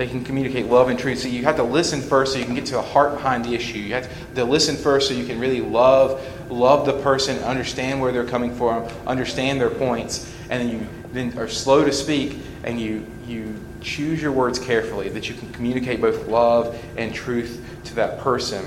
they 0.00 0.06
can 0.06 0.24
communicate 0.24 0.64
love 0.64 0.88
and 0.88 0.98
truth. 0.98 1.18
So 1.18 1.28
you 1.28 1.44
have 1.44 1.56
to 1.56 1.62
listen 1.62 2.00
first 2.00 2.32
so 2.32 2.38
you 2.38 2.46
can 2.46 2.54
get 2.54 2.64
to 2.64 2.72
the 2.72 2.80
heart 2.80 3.12
behind 3.12 3.44
the 3.44 3.54
issue. 3.54 3.76
You 3.76 3.92
have 3.92 4.34
to 4.34 4.44
listen 4.46 4.74
first 4.74 5.08
so 5.08 5.12
you 5.12 5.26
can 5.26 5.38
really 5.38 5.60
love 5.60 6.26
love 6.48 6.86
the 6.86 6.94
person, 7.02 7.36
understand 7.44 8.00
where 8.00 8.10
they're 8.10 8.24
coming 8.24 8.54
from, 8.54 8.84
understand 9.06 9.60
their 9.60 9.68
points, 9.68 10.32
and 10.48 10.62
then 10.62 10.70
you 10.70 10.88
then 11.12 11.38
are 11.38 11.48
slow 11.48 11.84
to 11.84 11.92
speak 11.92 12.38
and 12.64 12.80
you 12.80 13.04
you 13.26 13.62
choose 13.82 14.22
your 14.22 14.32
words 14.32 14.58
carefully 14.58 15.10
that 15.10 15.28
you 15.28 15.34
can 15.34 15.52
communicate 15.52 16.00
both 16.00 16.28
love 16.28 16.82
and 16.96 17.14
truth 17.14 17.62
to 17.84 17.94
that 17.96 18.20
person. 18.20 18.64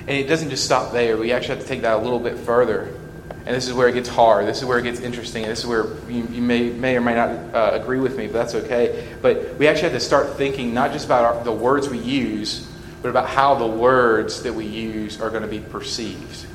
And 0.00 0.10
it 0.10 0.28
doesn't 0.28 0.50
just 0.50 0.66
stop 0.66 0.92
there. 0.92 1.16
We 1.16 1.32
actually 1.32 1.54
have 1.54 1.64
to 1.64 1.66
take 1.66 1.80
that 1.80 1.94
a 1.94 2.02
little 2.02 2.20
bit 2.20 2.36
further 2.36 2.94
and 3.46 3.54
this 3.54 3.68
is 3.68 3.74
where 3.74 3.88
it 3.88 3.92
gets 3.92 4.08
hard. 4.08 4.46
This 4.46 4.58
is 4.58 4.64
where 4.64 4.78
it 4.78 4.84
gets 4.84 5.00
interesting. 5.00 5.42
And 5.42 5.52
this 5.52 5.60
is 5.60 5.66
where 5.66 5.84
you, 6.08 6.26
you 6.28 6.40
may, 6.40 6.70
may 6.70 6.96
or 6.96 7.02
may 7.02 7.14
not 7.14 7.28
uh, 7.28 7.70
agree 7.74 8.00
with 8.00 8.16
me, 8.16 8.26
but 8.26 8.32
that's 8.32 8.54
okay. 8.54 9.14
But 9.20 9.56
we 9.58 9.68
actually 9.68 9.90
have 9.90 9.92
to 9.92 10.00
start 10.00 10.36
thinking 10.36 10.72
not 10.72 10.92
just 10.92 11.04
about 11.04 11.24
our, 11.24 11.44
the 11.44 11.52
words 11.52 11.88
we 11.88 11.98
use, 11.98 12.70
but 13.02 13.10
about 13.10 13.28
how 13.28 13.54
the 13.54 13.66
words 13.66 14.42
that 14.44 14.54
we 14.54 14.64
use 14.64 15.20
are 15.20 15.28
going 15.28 15.42
to 15.42 15.48
be 15.48 15.60
perceived. 15.60 16.46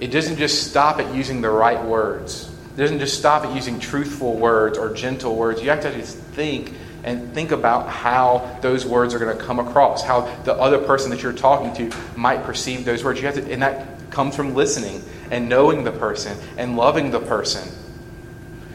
It 0.00 0.08
doesn't 0.08 0.36
just 0.36 0.68
stop 0.68 0.98
at 0.98 1.14
using 1.14 1.40
the 1.40 1.50
right 1.50 1.82
words. 1.84 2.52
It 2.74 2.78
doesn't 2.78 2.98
just 2.98 3.16
stop 3.16 3.44
at 3.44 3.54
using 3.54 3.78
truthful 3.78 4.34
words 4.34 4.78
or 4.78 4.92
gentle 4.92 5.36
words. 5.36 5.62
You 5.62 5.70
have 5.70 5.82
to 5.82 5.92
think 6.02 6.74
and 7.04 7.32
think 7.34 7.52
about 7.52 7.88
how 7.88 8.58
those 8.62 8.84
words 8.84 9.14
are 9.14 9.20
going 9.20 9.36
to 9.36 9.44
come 9.44 9.60
across, 9.60 10.02
how 10.02 10.22
the 10.42 10.54
other 10.54 10.78
person 10.78 11.10
that 11.10 11.22
you're 11.22 11.32
talking 11.32 11.72
to 11.74 11.96
might 12.16 12.42
perceive 12.42 12.84
those 12.84 13.04
words. 13.04 13.20
You 13.20 13.26
have 13.26 13.36
to, 13.36 13.52
and 13.52 13.62
that 13.62 14.10
comes 14.10 14.34
from 14.34 14.54
listening 14.54 15.02
and 15.32 15.48
knowing 15.48 15.82
the 15.82 15.90
person 15.90 16.38
and 16.56 16.76
loving 16.76 17.10
the 17.10 17.18
person. 17.18 17.66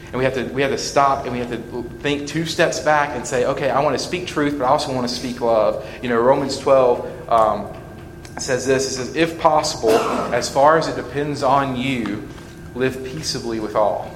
And 0.07 0.15
we 0.15 0.23
have 0.23 0.33
to 0.33 0.45
we 0.45 0.61
have 0.63 0.71
to 0.71 0.77
stop 0.77 1.23
and 1.23 1.31
we 1.31 1.39
have 1.39 1.51
to 1.51 1.83
think 1.99 2.27
two 2.27 2.45
steps 2.45 2.79
back 2.79 3.15
and 3.15 3.25
say, 3.25 3.45
okay, 3.45 3.69
I 3.69 3.81
want 3.81 3.97
to 3.97 4.03
speak 4.03 4.27
truth, 4.27 4.57
but 4.57 4.65
I 4.65 4.69
also 4.69 4.93
want 4.93 5.07
to 5.07 5.13
speak 5.13 5.39
love. 5.39 5.87
You 6.01 6.09
know, 6.09 6.19
Romans 6.19 6.57
12 6.57 7.29
um, 7.29 7.73
says 8.39 8.65
this. 8.65 8.87
It 8.87 8.95
says, 8.95 9.15
if 9.15 9.39
possible, 9.39 9.91
as 9.91 10.49
far 10.49 10.77
as 10.77 10.87
it 10.87 10.95
depends 10.95 11.43
on 11.43 11.75
you, 11.75 12.27
live 12.73 13.03
peaceably 13.05 13.59
with 13.59 13.75
all. 13.75 14.13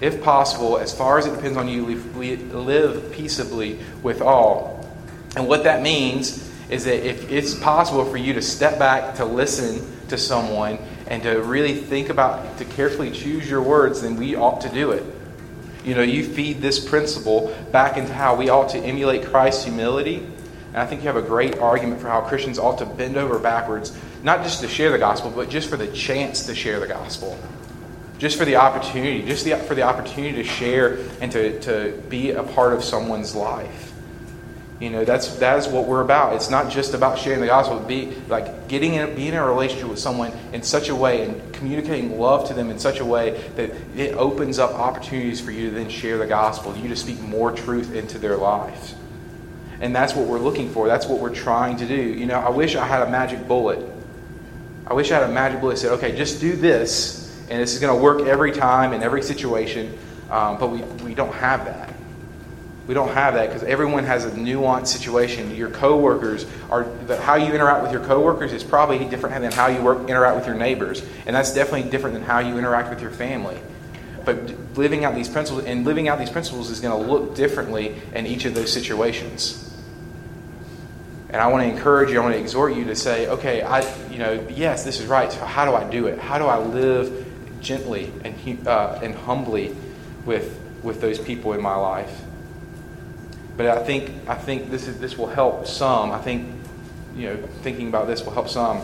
If 0.00 0.22
possible, 0.22 0.78
as 0.78 0.96
far 0.96 1.18
as 1.18 1.26
it 1.26 1.34
depends 1.34 1.58
on 1.58 1.68
you, 1.68 1.84
live, 1.84 2.54
live 2.54 3.12
peaceably 3.12 3.78
with 4.02 4.22
all. 4.22 4.88
And 5.36 5.46
what 5.46 5.64
that 5.64 5.82
means 5.82 6.50
is 6.70 6.84
that 6.84 7.06
if 7.06 7.30
it's 7.30 7.54
possible 7.54 8.04
for 8.06 8.16
you 8.16 8.32
to 8.32 8.42
step 8.42 8.78
back 8.78 9.16
to 9.16 9.24
listen 9.24 9.86
to 10.08 10.16
someone 10.16 10.78
and 11.10 11.24
to 11.24 11.42
really 11.42 11.74
think 11.74 12.08
about, 12.08 12.56
to 12.58 12.64
carefully 12.64 13.10
choose 13.10 13.50
your 13.50 13.60
words, 13.60 14.00
then 14.00 14.16
we 14.16 14.36
ought 14.36 14.60
to 14.60 14.68
do 14.68 14.92
it. 14.92 15.04
You 15.84 15.96
know, 15.96 16.02
you 16.02 16.24
feed 16.24 16.60
this 16.60 16.78
principle 16.78 17.54
back 17.72 17.96
into 17.96 18.14
how 18.14 18.36
we 18.36 18.48
ought 18.48 18.70
to 18.70 18.78
emulate 18.78 19.26
Christ's 19.26 19.64
humility. 19.64 20.18
And 20.68 20.76
I 20.76 20.86
think 20.86 21.02
you 21.02 21.08
have 21.08 21.16
a 21.16 21.22
great 21.22 21.58
argument 21.58 22.00
for 22.00 22.08
how 22.08 22.20
Christians 22.20 22.60
ought 22.60 22.78
to 22.78 22.86
bend 22.86 23.16
over 23.16 23.40
backwards, 23.40 23.96
not 24.22 24.44
just 24.44 24.60
to 24.60 24.68
share 24.68 24.92
the 24.92 24.98
gospel, 24.98 25.32
but 25.32 25.50
just 25.50 25.68
for 25.68 25.76
the 25.76 25.88
chance 25.88 26.46
to 26.46 26.54
share 26.54 26.78
the 26.78 26.86
gospel. 26.86 27.36
Just 28.18 28.38
for 28.38 28.44
the 28.44 28.56
opportunity, 28.56 29.22
just 29.22 29.44
the, 29.44 29.56
for 29.56 29.74
the 29.74 29.82
opportunity 29.82 30.42
to 30.42 30.44
share 30.44 30.98
and 31.20 31.32
to, 31.32 31.58
to 31.60 32.00
be 32.08 32.30
a 32.30 32.42
part 32.42 32.72
of 32.72 32.84
someone's 32.84 33.34
life. 33.34 33.89
You 34.80 34.88
know, 34.88 35.04
that's 35.04 35.36
that 35.36 35.58
is 35.58 35.68
what 35.68 35.86
we're 35.86 36.00
about. 36.00 36.34
It's 36.34 36.48
not 36.48 36.70
just 36.70 36.94
about 36.94 37.18
sharing 37.18 37.40
the 37.40 37.46
gospel, 37.46 37.78
be 37.80 38.12
like 38.28 38.66
getting 38.66 38.94
in 38.94 39.14
being 39.14 39.28
in 39.28 39.34
a 39.34 39.46
relationship 39.46 39.90
with 39.90 39.98
someone 39.98 40.32
in 40.54 40.62
such 40.62 40.88
a 40.88 40.94
way 40.94 41.22
and 41.22 41.52
communicating 41.52 42.18
love 42.18 42.48
to 42.48 42.54
them 42.54 42.70
in 42.70 42.78
such 42.78 42.98
a 42.98 43.04
way 43.04 43.38
that 43.56 43.70
it 43.94 44.14
opens 44.14 44.58
up 44.58 44.72
opportunities 44.72 45.38
for 45.38 45.50
you 45.50 45.68
to 45.68 45.74
then 45.74 45.90
share 45.90 46.16
the 46.16 46.26
gospel, 46.26 46.74
you 46.78 46.88
to 46.88 46.96
speak 46.96 47.20
more 47.20 47.52
truth 47.52 47.94
into 47.94 48.18
their 48.18 48.38
lives. 48.38 48.94
And 49.82 49.94
that's 49.94 50.14
what 50.14 50.26
we're 50.26 50.38
looking 50.38 50.70
for. 50.70 50.88
That's 50.88 51.06
what 51.06 51.20
we're 51.20 51.34
trying 51.34 51.76
to 51.76 51.86
do. 51.86 51.94
You 51.94 52.24
know, 52.24 52.38
I 52.38 52.48
wish 52.48 52.74
I 52.74 52.86
had 52.86 53.02
a 53.02 53.10
magic 53.10 53.46
bullet. 53.46 53.86
I 54.86 54.94
wish 54.94 55.10
I 55.12 55.20
had 55.20 55.28
a 55.28 55.32
magic 55.32 55.60
bullet 55.60 55.74
that 55.74 55.80
said, 55.80 55.92
okay, 55.92 56.16
just 56.16 56.40
do 56.40 56.56
this, 56.56 57.38
and 57.50 57.60
this 57.60 57.74
is 57.74 57.80
going 57.80 57.94
to 57.94 58.02
work 58.02 58.26
every 58.26 58.52
time 58.52 58.94
in 58.94 59.02
every 59.02 59.22
situation. 59.22 59.98
Um, 60.30 60.58
but 60.58 60.68
we, 60.68 60.80
we 61.04 61.14
don't 61.14 61.34
have 61.34 61.66
that. 61.66 61.92
We 62.90 62.94
don't 62.94 63.12
have 63.12 63.34
that 63.34 63.46
because 63.46 63.62
everyone 63.62 64.02
has 64.02 64.24
a 64.24 64.32
nuanced 64.32 64.88
situation. 64.88 65.54
Your 65.54 65.70
coworkers 65.70 66.44
are 66.70 66.88
how 67.20 67.36
you 67.36 67.52
interact 67.52 67.84
with 67.84 67.92
your 67.92 68.04
coworkers 68.04 68.52
is 68.52 68.64
probably 68.64 68.98
different 69.04 69.40
than 69.42 69.52
how 69.52 69.68
you 69.68 69.80
work, 69.80 70.10
interact 70.10 70.34
with 70.34 70.46
your 70.48 70.56
neighbors, 70.56 71.00
and 71.24 71.36
that's 71.36 71.54
definitely 71.54 71.88
different 71.88 72.14
than 72.14 72.24
how 72.24 72.40
you 72.40 72.58
interact 72.58 72.90
with 72.90 73.00
your 73.00 73.12
family. 73.12 73.56
But 74.24 74.76
living 74.76 75.04
out 75.04 75.14
these 75.14 75.28
principles 75.28 75.66
and 75.66 75.84
living 75.84 76.08
out 76.08 76.18
these 76.18 76.30
principles 76.30 76.68
is 76.68 76.80
going 76.80 77.00
to 77.00 77.08
look 77.08 77.36
differently 77.36 77.94
in 78.12 78.26
each 78.26 78.44
of 78.44 78.56
those 78.56 78.72
situations. 78.72 79.72
And 81.28 81.36
I 81.36 81.46
want 81.46 81.62
to 81.62 81.72
encourage 81.72 82.10
you, 82.10 82.18
I 82.18 82.24
want 82.24 82.34
to 82.34 82.40
exhort 82.40 82.74
you 82.74 82.86
to 82.86 82.96
say, 82.96 83.28
okay, 83.28 83.62
I, 83.62 83.82
you 84.08 84.18
know, 84.18 84.44
yes, 84.50 84.82
this 84.82 84.98
is 84.98 85.06
right. 85.06 85.30
So 85.30 85.44
how 85.44 85.64
do 85.64 85.76
I 85.76 85.88
do 85.88 86.08
it? 86.08 86.18
How 86.18 86.40
do 86.40 86.46
I 86.46 86.58
live 86.58 87.24
gently 87.60 88.12
and, 88.24 88.66
uh, 88.66 88.98
and 89.00 89.14
humbly 89.14 89.76
with, 90.24 90.58
with 90.82 91.00
those 91.00 91.20
people 91.20 91.52
in 91.52 91.62
my 91.62 91.76
life? 91.76 92.22
But 93.60 93.76
I 93.76 93.84
think 93.84 94.10
I 94.26 94.36
think 94.36 94.70
this 94.70 94.88
is 94.88 94.98
this 95.00 95.18
will 95.18 95.26
help 95.26 95.66
some. 95.66 96.12
I 96.12 96.18
think 96.18 96.48
you 97.14 97.28
know 97.28 97.36
thinking 97.60 97.88
about 97.88 98.06
this 98.06 98.24
will 98.24 98.32
help 98.32 98.48
some. 98.48 98.80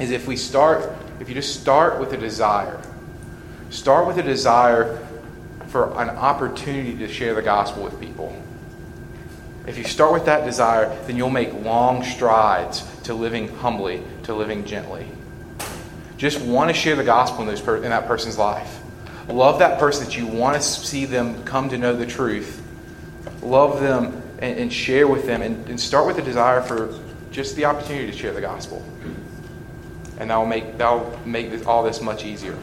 Is 0.00 0.10
if 0.10 0.26
we 0.26 0.36
start 0.36 0.92
if 1.20 1.28
you 1.28 1.36
just 1.36 1.60
start 1.60 2.00
with 2.00 2.12
a 2.12 2.16
desire, 2.16 2.82
start 3.70 4.08
with 4.08 4.18
a 4.18 4.22
desire 4.24 4.98
for 5.68 5.96
an 6.02 6.10
opportunity 6.10 6.98
to 6.98 7.06
share 7.06 7.34
the 7.34 7.42
gospel 7.42 7.84
with 7.84 8.00
people. 8.00 8.36
If 9.68 9.78
you 9.78 9.84
start 9.84 10.12
with 10.12 10.24
that 10.24 10.44
desire, 10.44 10.88
then 11.06 11.16
you'll 11.16 11.30
make 11.30 11.52
long 11.62 12.02
strides 12.02 12.84
to 13.04 13.14
living 13.14 13.54
humbly, 13.58 14.02
to 14.24 14.34
living 14.34 14.64
gently. 14.64 15.06
Just 16.16 16.40
want 16.40 16.70
to 16.70 16.74
share 16.74 16.96
the 16.96 17.04
gospel 17.04 17.42
in, 17.42 17.46
those 17.46 17.60
per- 17.60 17.76
in 17.76 17.90
that 17.90 18.08
person's 18.08 18.36
life. 18.36 18.80
Love 19.28 19.60
that 19.60 19.78
person 19.78 20.04
that 20.04 20.16
you 20.16 20.26
want 20.26 20.56
to 20.56 20.60
see 20.60 21.04
them 21.04 21.44
come 21.44 21.68
to 21.68 21.78
know 21.78 21.94
the 21.94 22.04
truth 22.04 22.61
love 23.42 23.80
them 23.80 24.22
and, 24.38 24.58
and 24.58 24.72
share 24.72 25.06
with 25.06 25.26
them 25.26 25.42
and, 25.42 25.68
and, 25.68 25.80
start 25.80 26.06
with 26.06 26.18
a 26.18 26.22
desire 26.22 26.62
for 26.62 26.98
just 27.30 27.56
the 27.56 27.64
opportunity 27.64 28.10
to 28.10 28.16
share 28.16 28.32
the 28.32 28.40
gospel. 28.40 28.84
And 30.18 30.30
that 30.30 30.36
will 30.36 30.46
make, 30.46 30.78
that 30.78 30.90
will 30.90 31.18
make 31.24 31.50
this, 31.50 31.66
all 31.66 31.82
this 31.82 32.00
much 32.00 32.24
easier. 32.24 32.56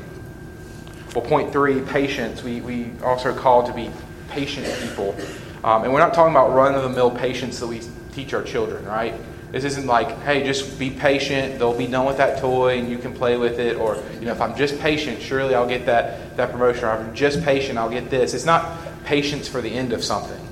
Well, 1.15 1.25
point 1.25 1.51
three, 1.51 1.81
patience. 1.81 2.43
We, 2.43 2.61
we 2.61 2.91
also 3.03 3.31
are 3.31 3.37
called 3.37 3.65
to 3.65 3.73
be 3.73 3.91
patient 4.29 4.67
people. 4.81 5.15
Um, 5.63 5.83
and 5.83 5.91
we're 5.91 5.99
not 5.99 6.13
talking 6.13 6.31
about 6.31 6.53
run 6.53 6.75
of 6.75 6.83
the 6.83 6.89
mill 6.89 7.11
patience 7.11 7.59
that 7.59 7.67
we 7.67 7.81
teach 8.13 8.33
our 8.33 8.43
children, 8.43 8.85
right? 8.85 9.15
This 9.51 9.63
isn't 9.63 9.87
like, 9.87 10.21
hey, 10.21 10.43
just 10.43 10.77
be 10.77 10.91
patient. 10.91 11.57
They'll 11.57 11.77
be 11.77 11.87
done 11.87 12.05
with 12.05 12.17
that 12.17 12.39
toy 12.39 12.77
and 12.77 12.87
you 12.87 12.99
can 12.99 13.13
play 13.13 13.35
with 13.35 13.59
it. 13.59 13.77
Or, 13.77 14.01
you 14.19 14.25
know, 14.25 14.31
if 14.31 14.41
I'm 14.41 14.55
just 14.55 14.79
patient, 14.79 15.21
surely 15.21 15.55
I'll 15.55 15.67
get 15.67 15.87
that, 15.87 16.37
that 16.37 16.51
promotion. 16.51 16.85
Or 16.85 16.93
if 16.93 16.99
I'm 16.99 17.15
just 17.15 17.43
patient, 17.43 17.79
I'll 17.79 17.89
get 17.89 18.11
this. 18.11 18.35
It's 18.35 18.45
not 18.45 18.77
patience 19.05 19.47
for 19.47 19.59
the 19.59 19.69
end 19.69 19.91
of 19.91 20.03
something. 20.03 20.48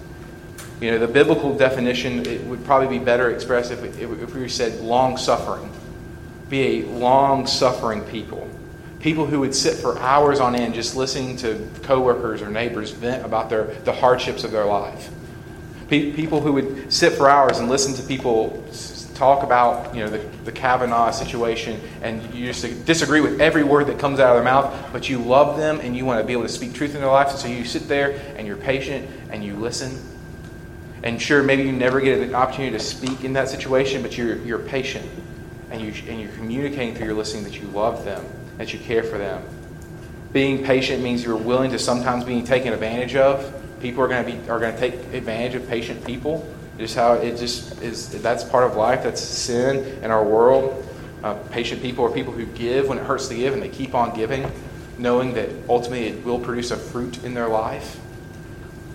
You 0.79 0.91
know, 0.91 0.99
the 0.99 1.07
biblical 1.07 1.57
definition 1.57 2.25
it 2.25 2.43
would 2.43 2.63
probably 2.65 2.99
be 2.99 3.03
better 3.03 3.31
expressed 3.31 3.71
if, 3.71 3.99
if 3.99 4.35
we 4.35 4.47
said 4.47 4.79
long 4.81 5.17
suffering. 5.17 5.71
Be 6.49 6.81
a 6.81 6.85
long 6.85 7.47
suffering 7.47 8.03
people. 8.03 8.47
People 8.99 9.25
who 9.25 9.39
would 9.39 9.55
sit 9.55 9.75
for 9.75 9.97
hours 9.99 10.39
on 10.39 10.55
end 10.55 10.75
just 10.75 10.95
listening 10.95 11.35
to 11.37 11.67
coworkers 11.83 12.41
or 12.41 12.49
neighbors 12.49 12.91
vent 12.91 13.25
about 13.25 13.49
their, 13.49 13.65
the 13.65 13.93
hardships 13.93 14.43
of 14.43 14.51
their 14.51 14.65
life. 14.65 15.09
People 15.89 16.41
who 16.41 16.53
would 16.53 16.91
sit 16.91 17.13
for 17.13 17.29
hours 17.29 17.59
and 17.59 17.69
listen 17.69 17.93
to 17.93 18.03
people 18.03 18.63
talk 19.15 19.41
about 19.41 19.95
you 19.95 20.03
know 20.03 20.09
the, 20.09 20.19
the 20.43 20.51
Kavanaugh 20.51 21.09
situation 21.09 21.79
and 22.03 22.21
you 22.35 22.45
just 22.45 22.85
disagree 22.85 23.19
with 23.19 23.41
every 23.41 23.63
word 23.63 23.87
that 23.87 23.97
comes 23.97 24.19
out 24.19 24.35
of 24.35 24.43
their 24.43 24.43
mouth, 24.43 24.91
but 24.91 25.09
you 25.09 25.17
love 25.17 25.57
them 25.57 25.79
and 25.79 25.97
you 25.97 26.05
want 26.05 26.19
to 26.19 26.27
be 26.27 26.33
able 26.33 26.43
to 26.43 26.49
speak 26.49 26.73
truth 26.73 26.93
in 26.93 27.01
their 27.01 27.09
life, 27.09 27.29
And 27.31 27.39
so 27.39 27.47
you 27.47 27.65
sit 27.65 27.87
there 27.87 28.19
and 28.35 28.45
you're 28.45 28.57
patient 28.57 29.09
and 29.31 29.43
you 29.43 29.55
listen 29.55 29.97
and 31.03 31.21
sure, 31.21 31.43
maybe 31.43 31.63
you 31.63 31.71
never 31.71 32.01
get 32.01 32.19
an 32.19 32.33
opportunity 32.33 32.77
to 32.77 32.83
speak 32.83 33.23
in 33.23 33.33
that 33.33 33.49
situation, 33.49 34.01
but 34.01 34.17
you're, 34.17 34.37
you're 34.37 34.59
patient 34.59 35.07
and, 35.69 35.81
you, 35.81 35.93
and 36.09 36.19
you're 36.19 36.31
communicating 36.31 36.95
through 36.95 37.05
your 37.05 37.15
listening 37.15 37.43
that 37.43 37.59
you 37.59 37.67
love 37.67 38.03
them, 38.03 38.25
that 38.57 38.73
you 38.73 38.79
care 38.79 39.03
for 39.03 39.17
them. 39.17 39.43
Being 40.33 40.63
patient 40.63 41.03
means 41.03 41.23
you're 41.23 41.37
willing 41.37 41.71
to 41.71 41.79
sometimes 41.79 42.23
being 42.23 42.43
taken 42.43 42.73
advantage 42.73 43.15
of. 43.15 43.53
People 43.81 44.03
are 44.03 44.07
going 44.07 44.25
to 44.25 44.31
be 44.31 44.49
are 44.49 44.59
going 44.59 44.73
to 44.73 44.79
take 44.79 44.93
advantage 45.13 45.55
of 45.55 45.67
patient 45.67 46.03
people. 46.05 46.47
Just 46.77 46.95
how 46.95 47.13
it 47.13 47.37
just 47.37 47.81
is. 47.81 48.09
That's 48.21 48.43
part 48.43 48.63
of 48.63 48.75
life. 48.75 49.03
That's 49.03 49.21
sin 49.21 50.03
in 50.03 50.11
our 50.11 50.23
world. 50.23 50.87
Uh, 51.23 51.33
patient 51.49 51.81
people 51.81 52.05
are 52.05 52.11
people 52.11 52.33
who 52.33 52.45
give 52.45 52.87
when 52.87 52.97
it 52.97 53.05
hurts 53.05 53.27
to 53.29 53.35
give, 53.35 53.53
and 53.53 53.61
they 53.61 53.69
keep 53.69 53.95
on 53.95 54.15
giving, 54.15 54.51
knowing 54.97 55.33
that 55.33 55.49
ultimately 55.67 56.07
it 56.07 56.23
will 56.23 56.39
produce 56.39 56.71
a 56.71 56.77
fruit 56.77 57.23
in 57.23 57.33
their 57.33 57.47
life. 57.47 57.99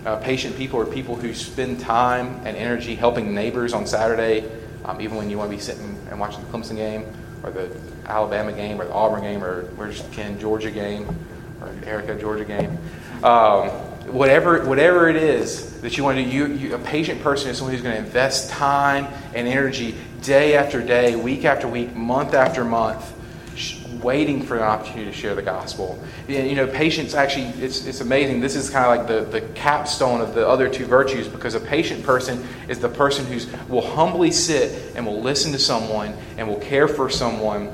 Uh, 0.05 0.17
patient 0.17 0.55
people 0.57 0.79
are 0.79 0.85
people 0.85 1.15
who 1.15 1.33
spend 1.33 1.79
time 1.79 2.41
and 2.45 2.57
energy 2.57 2.93
helping 2.93 3.33
neighbors 3.33 3.73
on 3.73 3.87
Saturday, 3.87 4.49
um, 4.83 4.99
even 4.99 5.15
when 5.15 5.29
you 5.29 5.37
want 5.37 5.49
to 5.49 5.55
be 5.55 5.61
sitting 5.61 5.97
and 6.09 6.19
watching 6.19 6.43
the 6.43 6.49
Clemson 6.51 6.75
game 6.75 7.05
or 7.41 7.51
the 7.51 7.73
Alabama 8.05 8.51
game 8.51 8.81
or 8.81 8.85
the 8.85 8.91
Auburn 8.91 9.21
game 9.21 9.43
or 9.43 9.63
where's 9.75 10.03
Ken 10.11 10.37
Georgia 10.39 10.71
game 10.71 11.07
or 11.61 11.73
Erica 11.85 12.19
Georgia 12.19 12.43
game. 12.43 12.77
Um, 13.23 13.69
whatever, 14.11 14.65
whatever 14.65 15.07
it 15.07 15.15
is 15.15 15.79
that 15.81 15.97
you 15.97 16.03
want 16.03 16.17
to 16.17 16.23
do, 16.25 16.29
you, 16.29 16.47
you, 16.47 16.75
a 16.75 16.79
patient 16.79 17.21
person 17.21 17.49
is 17.49 17.57
someone 17.57 17.73
who's 17.73 17.83
going 17.83 17.95
to 17.95 18.03
invest 18.03 18.49
time 18.49 19.07
and 19.33 19.47
energy 19.47 19.95
day 20.21 20.57
after 20.57 20.81
day, 20.81 21.15
week 21.15 21.45
after 21.45 21.67
week, 21.67 21.95
month 21.95 22.33
after 22.33 22.65
month 22.65 23.12
waiting 24.03 24.41
for 24.41 24.57
an 24.57 24.63
opportunity 24.63 25.05
to 25.05 25.11
share 25.11 25.35
the 25.35 25.41
gospel. 25.41 25.97
You 26.27 26.55
know, 26.55 26.67
patience 26.67 27.13
actually, 27.13 27.45
it's, 27.63 27.85
it's 27.85 28.01
amazing. 28.01 28.41
This 28.41 28.55
is 28.55 28.69
kind 28.69 28.85
of 28.85 28.97
like 28.97 29.07
the, 29.07 29.39
the 29.39 29.47
capstone 29.53 30.21
of 30.21 30.35
the 30.35 30.47
other 30.47 30.69
two 30.69 30.85
virtues 30.85 31.27
because 31.27 31.55
a 31.55 31.59
patient 31.59 32.03
person 32.03 32.45
is 32.67 32.79
the 32.79 32.89
person 32.89 33.25
who 33.25 33.39
will 33.73 33.87
humbly 33.95 34.31
sit 34.31 34.95
and 34.95 35.05
will 35.05 35.21
listen 35.21 35.51
to 35.53 35.59
someone 35.59 36.13
and 36.37 36.47
will 36.47 36.59
care 36.59 36.87
for 36.87 37.09
someone 37.09 37.73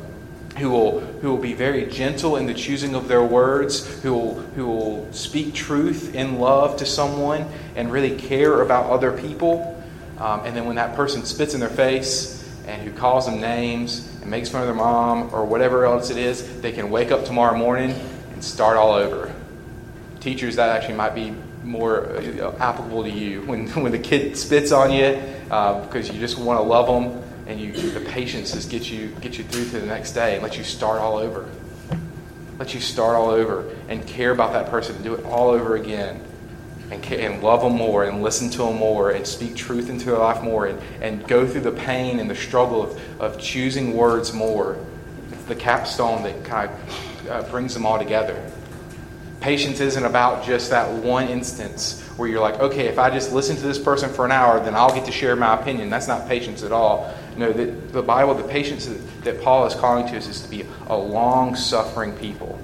who 0.58 0.70
will, 0.70 1.00
who 1.00 1.30
will 1.30 1.42
be 1.42 1.54
very 1.54 1.86
gentle 1.86 2.36
in 2.36 2.46
the 2.46 2.54
choosing 2.54 2.96
of 2.96 3.08
their 3.08 3.24
words, 3.24 4.02
who 4.02 4.14
will, 4.14 4.36
who 4.56 4.68
will 4.68 5.14
speak 5.14 5.54
truth 5.54 6.14
in 6.16 6.40
love 6.40 6.78
to 6.78 6.86
someone 6.86 7.48
and 7.76 7.92
really 7.92 8.16
care 8.18 8.62
about 8.62 8.90
other 8.90 9.12
people. 9.12 9.76
Um, 10.18 10.46
and 10.46 10.56
then 10.56 10.66
when 10.66 10.76
that 10.76 10.96
person 10.96 11.24
spits 11.24 11.54
in 11.54 11.60
their 11.60 11.70
face 11.70 12.39
and 12.70 12.84
who 12.84 12.92
calls 12.92 13.26
them 13.26 13.42
names 13.42 14.08
and 14.22 14.30
makes 14.30 14.48
fun 14.48 14.62
of 14.62 14.68
their 14.68 14.76
mom 14.76 15.34
or 15.34 15.44
whatever 15.44 15.86
else 15.86 16.12
it 16.12 16.18
is, 16.18 16.62
they 16.62 16.72
can 16.72 16.92
wake 16.92 17.12
up 17.12 17.26
tomorrow 17.26 17.58
morning 17.58 17.92
and 18.32 18.44
start 18.44 18.78
all 18.78 18.92
over. 18.92 19.34
Teachers, 20.20 20.56
that 20.58 20.70
actually 20.70 20.96
might 20.96 21.16
be 21.16 21.34
more 21.64 22.06
uh, 22.06 22.56
applicable 22.60 23.04
to 23.04 23.10
you. 23.10 23.42
When, 23.42 23.68
when 23.82 23.92
the 23.92 24.00
kid 24.00 24.38
spits 24.38 24.72
on 24.72 24.92
you 24.92 25.20
uh, 25.50 25.84
because 25.86 26.12
you 26.12 26.20
just 26.20 26.38
want 26.38 26.60
to 26.60 26.64
love 26.64 26.86
them, 26.86 27.24
and 27.48 27.60
you, 27.60 27.72
the 27.72 28.02
patience 28.02 28.52
just 28.52 28.70
get 28.70 28.92
you, 28.92 29.08
get 29.22 29.40
you 29.40 29.44
through 29.44 29.66
to 29.66 29.80
the 29.80 29.86
next 29.88 30.12
day 30.12 30.36
and 30.36 30.44
let 30.44 30.56
you 30.56 30.64
start 30.64 31.00
all 31.00 31.18
over. 31.18 31.50
Let 32.60 32.76
you 32.76 32.80
start 32.80 33.16
all 33.16 33.32
over 33.32 33.76
and 33.88 34.06
care 34.06 34.30
about 34.30 34.54
that 34.54 34.70
person 34.70 34.94
and 34.94 35.04
do 35.04 35.16
it 35.16 35.26
all 35.26 35.50
over 35.50 35.76
again. 35.76 36.24
And, 36.92 37.06
and 37.06 37.44
love 37.44 37.62
them 37.62 37.74
more 37.74 38.06
and 38.06 38.24
listen 38.24 38.50
to 38.50 38.64
them 38.64 38.78
more 38.78 39.12
and 39.12 39.28
speak 39.28 39.56
truth 39.56 39.92
into 39.92 40.06
their 40.06 40.18
life 40.18 40.42
more 40.42 40.66
and, 40.66 40.82
and 41.02 41.28
go 41.28 41.46
through 41.46 41.62
the 41.62 41.72
pain 41.72 42.20
and 42.20 42.28
the 42.28 42.36
struggle 42.36 42.82
of, 42.82 43.22
of 43.22 43.40
choosing 43.40 43.96
words 43.96 44.34
more. 44.34 44.76
It's 45.32 45.44
the 45.44 45.56
capstone 45.56 46.24
that 46.24 46.44
kind 46.44 46.72
of 46.72 47.30
uh, 47.30 47.44
brings 47.52 47.76
them 47.76 47.86
all 47.86 48.00
together. 48.00 48.44
Patience 49.40 49.80
isn't 49.82 50.04
about 50.04 50.44
just 50.44 50.72
that 50.72 50.92
one 50.92 51.28
instance 51.28 52.02
where 52.18 52.28
you're 52.28 52.42
like, 52.42 52.60
okay, 52.60 52.88
if 52.88 52.98
I 52.98 53.12
just 53.12 53.32
listen 53.32 53.56
to 53.56 53.62
this 53.62 53.78
person 53.78 54.10
for 54.10 54.26
an 54.26 54.32
hour, 54.32 54.60
then 54.60 54.74
I'll 54.74 54.94
get 54.94 55.06
to 55.06 55.12
share 55.12 55.36
my 55.36 55.54
opinion. 55.54 55.92
That's 55.92 56.08
not 56.08 56.28
patience 56.28 56.64
at 56.64 56.72
all. 56.72 57.14
No, 57.38 57.54
the, 57.54 57.66
the 57.66 58.02
Bible, 58.02 58.34
the 58.34 58.44
patience 58.44 58.88
that, 58.88 59.24
that 59.24 59.42
Paul 59.42 59.68
is 59.68 59.76
calling 59.76 60.08
to 60.08 60.18
us 60.18 60.28
is 60.28 60.42
to 60.42 60.50
be 60.50 60.66
a 60.88 60.98
long 60.98 61.56
suffering 61.56 62.14
people. 62.14 62.60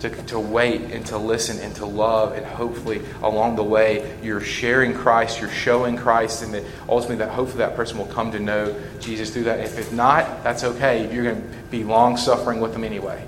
To, 0.00 0.08
to 0.08 0.40
wait 0.40 0.80
and 0.92 1.04
to 1.06 1.18
listen 1.18 1.58
and 1.58 1.76
to 1.76 1.84
love, 1.84 2.32
and 2.32 2.46
hopefully 2.46 3.02
along 3.22 3.56
the 3.56 3.62
way 3.62 4.18
you're 4.22 4.40
sharing 4.40 4.94
Christ, 4.94 5.42
you're 5.42 5.50
showing 5.50 5.98
Christ, 5.98 6.42
and 6.42 6.54
that 6.54 6.64
ultimately 6.88 7.16
that 7.16 7.30
hopefully 7.30 7.58
that 7.58 7.76
person 7.76 7.98
will 7.98 8.06
come 8.06 8.32
to 8.32 8.40
know 8.40 8.74
Jesus 8.98 9.30
through 9.30 9.44
that. 9.44 9.60
If 9.60 9.78
it's 9.78 9.92
not, 9.92 10.42
that's 10.42 10.64
okay. 10.64 11.12
You're 11.12 11.24
going 11.24 11.42
to 11.42 11.48
be 11.70 11.84
long 11.84 12.16
suffering 12.16 12.60
with 12.60 12.72
them 12.72 12.82
anyway 12.82 13.26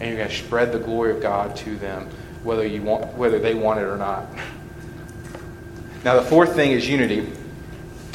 and 0.00 0.08
you're 0.08 0.18
going 0.18 0.28
to 0.28 0.34
spread 0.34 0.72
the 0.72 0.78
glory 0.78 1.12
of 1.12 1.22
God 1.22 1.56
to 1.56 1.76
them, 1.76 2.08
whether 2.42 2.66
you 2.66 2.82
want, 2.82 3.14
whether 3.14 3.38
they 3.38 3.54
want 3.54 3.80
it 3.80 3.84
or 3.84 3.96
not. 3.96 4.26
Now, 6.04 6.16
the 6.16 6.22
fourth 6.22 6.54
thing 6.54 6.72
is 6.72 6.88
unity. 6.88 7.32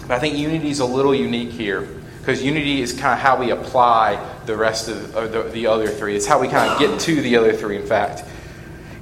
But 0.01 0.11
I 0.11 0.19
think 0.19 0.37
unity 0.37 0.69
is 0.69 0.79
a 0.79 0.85
little 0.85 1.15
unique 1.15 1.51
here 1.51 1.87
because 2.19 2.43
unity 2.43 2.81
is 2.81 2.93
kind 2.93 3.13
of 3.13 3.19
how 3.19 3.37
we 3.37 3.51
apply 3.51 4.15
the 4.45 4.55
rest 4.55 4.87
of 4.89 5.13
the, 5.13 5.43
the, 5.43 5.67
other 5.67 5.87
three. 5.87 6.15
It's 6.15 6.25
how 6.25 6.39
we 6.39 6.47
kind 6.47 6.71
of 6.71 6.79
get 6.79 6.99
to 7.01 7.21
the 7.21 7.35
other 7.37 7.53
three. 7.53 7.77
In 7.77 7.85
fact, 7.85 8.23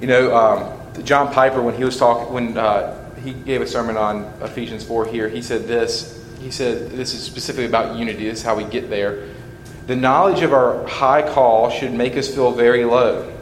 you 0.00 0.06
know, 0.06 0.36
um, 0.36 1.04
John 1.04 1.32
Piper 1.32 1.62
when 1.62 1.74
he 1.74 1.84
was 1.84 1.96
talking 1.96 2.32
when 2.32 2.58
uh, 2.58 2.96
he 3.20 3.32
gave 3.32 3.62
a 3.62 3.66
sermon 3.66 3.96
on 3.96 4.32
Ephesians 4.42 4.84
four 4.84 5.06
here, 5.06 5.28
he 5.28 5.42
said 5.42 5.66
this. 5.66 6.16
He 6.40 6.50
said 6.50 6.90
this 6.90 7.12
is 7.12 7.22
specifically 7.22 7.66
about 7.66 7.96
unity. 7.96 8.24
This 8.24 8.38
is 8.38 8.44
how 8.44 8.56
we 8.56 8.64
get 8.64 8.88
there. 8.88 9.28
The 9.86 9.96
knowledge 9.96 10.42
of 10.42 10.52
our 10.52 10.86
high 10.86 11.22
call 11.22 11.70
should 11.70 11.92
make 11.92 12.16
us 12.16 12.32
feel 12.32 12.52
very 12.52 12.84
low. 12.84 13.36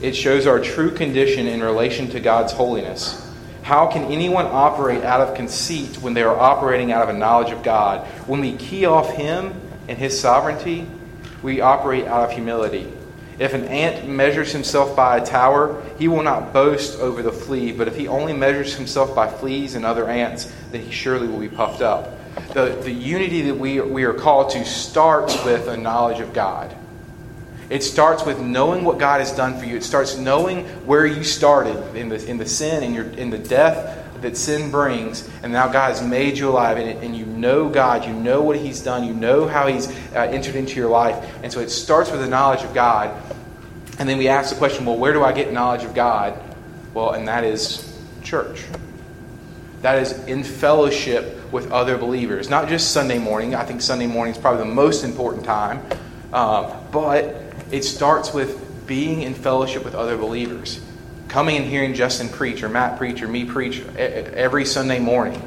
It 0.00 0.14
shows 0.14 0.46
our 0.46 0.60
true 0.60 0.90
condition 0.90 1.46
in 1.46 1.62
relation 1.62 2.08
to 2.10 2.20
God's 2.20 2.52
holiness. 2.52 3.26
How 3.62 3.86
can 3.86 4.04
anyone 4.04 4.46
operate 4.46 5.04
out 5.04 5.20
of 5.20 5.36
conceit 5.36 5.98
when 5.98 6.14
they 6.14 6.22
are 6.22 6.36
operating 6.36 6.92
out 6.92 7.02
of 7.02 7.14
a 7.14 7.18
knowledge 7.18 7.52
of 7.52 7.62
God? 7.62 8.06
When 8.26 8.40
we 8.40 8.56
key 8.56 8.86
off 8.86 9.12
Him 9.12 9.52
and 9.88 9.98
His 9.98 10.18
sovereignty, 10.18 10.86
we 11.42 11.60
operate 11.60 12.06
out 12.06 12.28
of 12.28 12.32
humility. 12.32 12.92
If 13.38 13.54
an 13.54 13.64
ant 13.64 14.08
measures 14.08 14.52
himself 14.52 14.94
by 14.94 15.18
a 15.18 15.24
tower, 15.24 15.82
he 15.98 16.08
will 16.08 16.22
not 16.22 16.52
boast 16.52 16.98
over 16.98 17.22
the 17.22 17.32
flea, 17.32 17.72
but 17.72 17.88
if 17.88 17.96
he 17.96 18.06
only 18.06 18.32
measures 18.34 18.74
himself 18.74 19.14
by 19.14 19.28
fleas 19.28 19.74
and 19.74 19.84
other 19.84 20.08
ants, 20.08 20.52
then 20.72 20.82
he 20.82 20.90
surely 20.90 21.26
will 21.26 21.40
be 21.40 21.48
puffed 21.48 21.80
up 21.80 22.20
the, 22.52 22.78
the 22.82 22.90
unity 22.90 23.42
that 23.42 23.54
we, 23.54 23.80
we 23.80 24.04
are 24.04 24.12
called 24.12 24.50
to 24.50 24.64
starts 24.64 25.42
with 25.44 25.68
a 25.68 25.76
knowledge 25.76 26.20
of 26.20 26.32
God. 26.32 26.74
It 27.68 27.84
starts 27.84 28.24
with 28.24 28.40
knowing 28.40 28.84
what 28.84 28.98
God 28.98 29.20
has 29.20 29.32
done 29.32 29.58
for 29.58 29.64
you. 29.64 29.76
It 29.76 29.84
starts 29.84 30.16
knowing 30.16 30.66
where 30.86 31.06
you 31.06 31.22
started 31.22 31.94
in 31.94 32.08
the, 32.08 32.24
in 32.26 32.36
the 32.36 32.46
sin 32.46 32.82
and 32.82 32.94
your, 32.94 33.04
in 33.10 33.30
the 33.30 33.38
death 33.38 34.09
that 34.22 34.36
sin 34.36 34.70
brings, 34.70 35.28
and 35.42 35.52
now 35.52 35.68
God 35.68 35.88
has 35.88 36.02
made 36.02 36.38
you 36.38 36.48
alive, 36.48 36.76
and, 36.76 36.88
it, 36.88 37.02
and 37.02 37.16
you 37.16 37.26
know 37.26 37.68
God, 37.68 38.04
you 38.04 38.12
know 38.12 38.42
what 38.42 38.56
He's 38.56 38.80
done, 38.80 39.04
you 39.04 39.14
know 39.14 39.46
how 39.46 39.66
He's 39.66 39.88
uh, 40.14 40.28
entered 40.30 40.56
into 40.56 40.76
your 40.76 40.88
life. 40.88 41.16
And 41.42 41.52
so 41.52 41.60
it 41.60 41.70
starts 41.70 42.10
with 42.10 42.20
the 42.20 42.28
knowledge 42.28 42.62
of 42.62 42.74
God. 42.74 43.10
And 43.98 44.08
then 44.08 44.18
we 44.18 44.28
ask 44.28 44.50
the 44.50 44.56
question 44.56 44.84
well, 44.86 44.96
where 44.96 45.12
do 45.12 45.22
I 45.22 45.32
get 45.32 45.52
knowledge 45.52 45.84
of 45.84 45.94
God? 45.94 46.40
Well, 46.94 47.12
and 47.12 47.28
that 47.28 47.44
is 47.44 47.98
church. 48.22 48.64
That 49.82 49.98
is 49.98 50.12
in 50.24 50.44
fellowship 50.44 51.52
with 51.52 51.70
other 51.72 51.96
believers. 51.96 52.48
Not 52.50 52.68
just 52.68 52.92
Sunday 52.92 53.18
morning. 53.18 53.54
I 53.54 53.64
think 53.64 53.80
Sunday 53.80 54.06
morning 54.06 54.34
is 54.34 54.40
probably 54.40 54.64
the 54.64 54.74
most 54.74 55.04
important 55.04 55.44
time. 55.44 55.82
Um, 56.32 56.72
but 56.92 57.34
it 57.70 57.82
starts 57.82 58.32
with 58.32 58.86
being 58.86 59.22
in 59.22 59.34
fellowship 59.34 59.84
with 59.84 59.94
other 59.94 60.16
believers. 60.16 60.80
Coming 61.30 61.58
and 61.58 61.64
hearing 61.64 61.94
Justin 61.94 62.28
preach, 62.28 62.64
or 62.64 62.68
Matt 62.68 62.98
preach, 62.98 63.22
or 63.22 63.28
me 63.28 63.44
preach 63.44 63.86
every 63.96 64.64
Sunday 64.64 64.98
morning. 64.98 65.40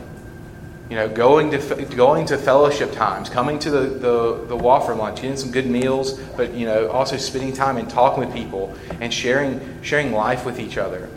You 0.90 0.96
know, 0.96 1.10
going 1.10 1.52
to 1.52 1.86
going 1.94 2.26
to 2.28 2.38
fellowship 2.38 2.94
times, 2.94 3.30
coming 3.30 3.60
to 3.60 3.70
the, 3.70 3.82
the, 3.82 4.46
the 4.48 4.58
Wofford 4.58 4.96
lunch, 4.96 5.18
getting 5.18 5.36
some 5.36 5.52
good 5.52 5.66
meals, 5.66 6.18
but 6.38 6.54
you 6.54 6.66
know, 6.66 6.88
also 6.88 7.18
spending 7.18 7.52
time 7.52 7.76
and 7.76 7.90
talking 7.90 8.24
with 8.24 8.34
people 8.34 8.74
and 9.02 9.14
sharing 9.14 9.60
sharing 9.82 10.14
life 10.14 10.46
with 10.46 10.58
each 10.58 10.78
other. 10.78 11.10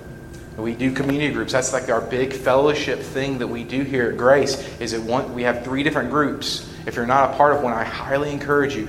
We 0.57 0.75
do 0.75 0.91
community 0.91 1.33
groups. 1.33 1.53
That's 1.53 1.73
like 1.73 1.89
our 1.89 2.01
big 2.01 2.33
fellowship 2.33 2.99
thing 2.99 3.39
that 3.39 3.47
we 3.47 3.63
do 3.63 3.83
here 3.83 4.11
at 4.11 4.17
Grace. 4.17 4.57
Is 4.81 4.95
it 4.95 5.03
one? 5.03 5.33
We 5.33 5.45
have 5.45 5.63
three 5.63 5.85
different 5.85 6.11
groups. 6.11 6.69
If 6.87 6.97
you're 6.97 7.07
not 7.07 7.35
a 7.35 7.37
part 7.37 7.55
of 7.55 7.63
one, 7.63 7.73
I 7.73 7.85
highly 7.85 8.33
encourage 8.33 8.75
you 8.75 8.89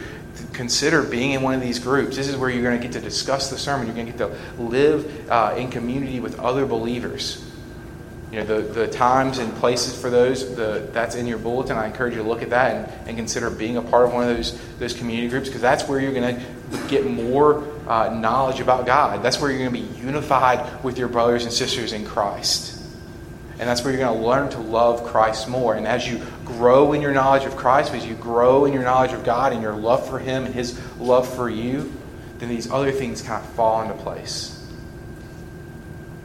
consider 0.57 1.03
being 1.03 1.31
in 1.31 1.41
one 1.43 1.53
of 1.53 1.61
these 1.61 1.79
groups. 1.79 2.17
This 2.17 2.27
is 2.27 2.35
where 2.35 2.49
you're 2.49 2.63
going 2.63 2.77
to 2.77 2.83
get 2.83 2.93
to 2.93 2.99
discuss 2.99 3.49
the 3.49 3.57
sermon. 3.57 3.85
You're 3.85 3.95
going 3.95 4.07
to 4.07 4.11
get 4.11 4.17
to 4.17 4.61
live 4.61 5.29
uh, 5.29 5.55
in 5.55 5.69
community 5.69 6.19
with 6.19 6.39
other 6.39 6.65
believers. 6.65 7.43
You 8.31 8.39
know 8.39 8.45
the, 8.45 8.61
the 8.61 8.87
times 8.89 9.37
and 9.37 9.55
places 9.55 9.99
for 9.99 10.09
those. 10.09 10.55
The, 10.55 10.89
that's 10.91 11.15
in 11.15 11.27
your 11.27 11.37
bulletin. 11.37 11.77
I 11.77 11.85
encourage 11.85 12.13
you 12.13 12.21
to 12.21 12.27
look 12.27 12.41
at 12.41 12.49
that 12.49 12.75
and, 12.75 13.07
and 13.07 13.17
consider 13.17 13.49
being 13.49 13.77
a 13.77 13.81
part 13.81 14.07
of 14.07 14.13
one 14.13 14.29
of 14.29 14.35
those 14.35 14.59
those 14.79 14.93
community 14.93 15.29
groups 15.29 15.47
because 15.47 15.61
that's 15.61 15.87
where 15.87 16.01
you're 16.01 16.11
going 16.11 16.35
to 16.35 16.87
get 16.89 17.05
more 17.05 17.63
uh, 17.87 18.13
knowledge 18.13 18.59
about 18.59 18.85
God. 18.85 19.23
That's 19.23 19.39
where 19.39 19.49
you're 19.49 19.69
going 19.69 19.81
to 19.81 19.93
be 19.93 19.99
unified 20.05 20.83
with 20.83 20.97
your 20.97 21.07
brothers 21.07 21.45
and 21.45 21.53
sisters 21.53 21.93
in 21.93 22.03
Christ. 22.03 22.76
And 23.59 23.67
that's 23.67 23.83
where 23.83 23.91
you're 23.91 24.01
going 24.01 24.19
to 24.19 24.25
learn 24.25 24.49
to 24.51 24.59
love 24.59 25.03
Christ 25.03 25.47
more. 25.47 25.73
And 25.73 25.87
as 25.87 26.07
you 26.07 26.21
grow 26.45 26.93
in 26.93 27.01
your 27.01 27.11
knowledge 27.11 27.45
of 27.45 27.55
Christ, 27.55 27.93
as 27.93 28.05
you 28.05 28.13
grow 28.13 28.65
in 28.65 28.73
your 28.73 28.83
knowledge 28.83 29.13
of 29.13 29.23
God 29.23 29.51
and 29.51 29.61
your 29.61 29.75
love 29.75 30.07
for 30.07 30.19
Him 30.19 30.45
and 30.45 30.53
His 30.53 30.79
love 30.99 31.27
for 31.27 31.49
you, 31.49 31.91
then 32.37 32.49
these 32.49 32.69
other 32.69 32.91
things 32.91 33.21
kind 33.21 33.43
of 33.43 33.49
fall 33.53 33.81
into 33.81 33.95
place. 33.95 34.53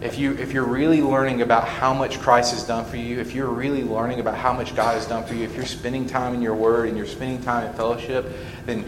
If, 0.02 0.18
you, 0.18 0.32
if 0.32 0.52
you're 0.52 0.66
really 0.66 1.00
learning 1.00 1.42
about 1.42 1.66
how 1.66 1.94
much 1.94 2.20
Christ 2.20 2.52
has 2.52 2.64
done 2.64 2.84
for 2.84 2.96
you, 2.96 3.20
if 3.20 3.34
you're 3.34 3.48
really 3.48 3.84
learning 3.84 4.20
about 4.20 4.34
how 4.36 4.52
much 4.52 4.74
God 4.74 4.94
has 4.94 5.06
done 5.06 5.24
for 5.24 5.34
you, 5.34 5.44
if 5.44 5.54
you're 5.54 5.64
spending 5.64 6.06
time 6.06 6.34
in 6.34 6.42
your 6.42 6.56
Word 6.56 6.88
and 6.88 6.98
you're 6.98 7.06
spending 7.06 7.40
time 7.40 7.68
in 7.68 7.72
fellowship, 7.74 8.26
then 8.66 8.84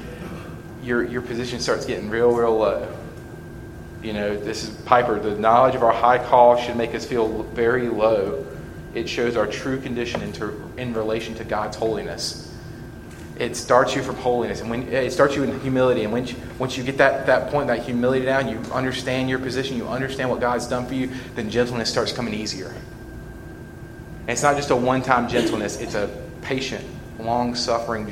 your, 0.83 1.03
your 1.05 1.23
position 1.23 1.61
starts 1.61 1.87
getting 1.87 2.11
real, 2.11 2.35
real 2.35 2.59
low. 2.59 2.95
You 4.05 4.13
know, 4.13 4.37
this 4.37 4.65
is 4.65 4.71
Piper. 4.83 5.19
The 5.19 5.35
knowledge 5.35 5.75
of 5.75 5.83
our 5.83 5.95
high 5.95 6.23
call 6.23 6.59
should 6.59 6.77
make 6.77 6.95
us 6.95 7.07
feel 7.07 7.43
very 7.43 7.89
low. 7.89 8.47
It 8.93 9.09
shows 9.09 9.35
our 9.35 9.47
true 9.47 9.81
condition 9.81 10.21
into, 10.21 10.53
in 10.77 10.93
relation 10.93 11.35
to 11.37 11.45
God's 11.45 11.79
holiness. 11.79 12.55
It 13.39 13.57
starts 13.57 13.97
you 13.97 14.03
from 14.03 14.17
holiness, 14.17 14.61
and 14.61 14.69
when 14.69 14.83
it 14.83 15.11
starts 15.11 15.35
you 15.35 15.43
in 15.43 15.59
humility. 15.61 16.05
And 16.05 16.13
once 16.13 16.33
you, 16.33 16.37
once 16.59 16.77
you 16.77 16.85
get 16.85 16.99
that, 16.99 17.25
that 17.27 17.51
point, 17.51 17.69
that 17.69 17.83
humility 17.83 18.27
down, 18.27 18.47
you 18.47 18.59
understand 18.75 19.31
your 19.31 19.39
position, 19.39 19.75
you 19.75 19.89
understand 19.89 20.29
what 20.29 20.39
God's 20.39 20.67
done 20.67 20.85
for 20.85 20.93
you, 20.93 21.11
then 21.35 21.49
gentleness 21.49 21.91
starts 21.91 22.13
coming 22.13 22.35
easier. 22.35 22.69
And 22.69 24.31
it's 24.31 24.43
not 24.43 24.55
just 24.55 24.69
a 24.69 24.77
one 24.77 25.01
time 25.01 25.31
gentleness, 25.31 25.81
it's 25.81 25.95
a 25.95 26.11
patient, 26.43 26.85
long 27.19 27.55
suffering 27.55 28.07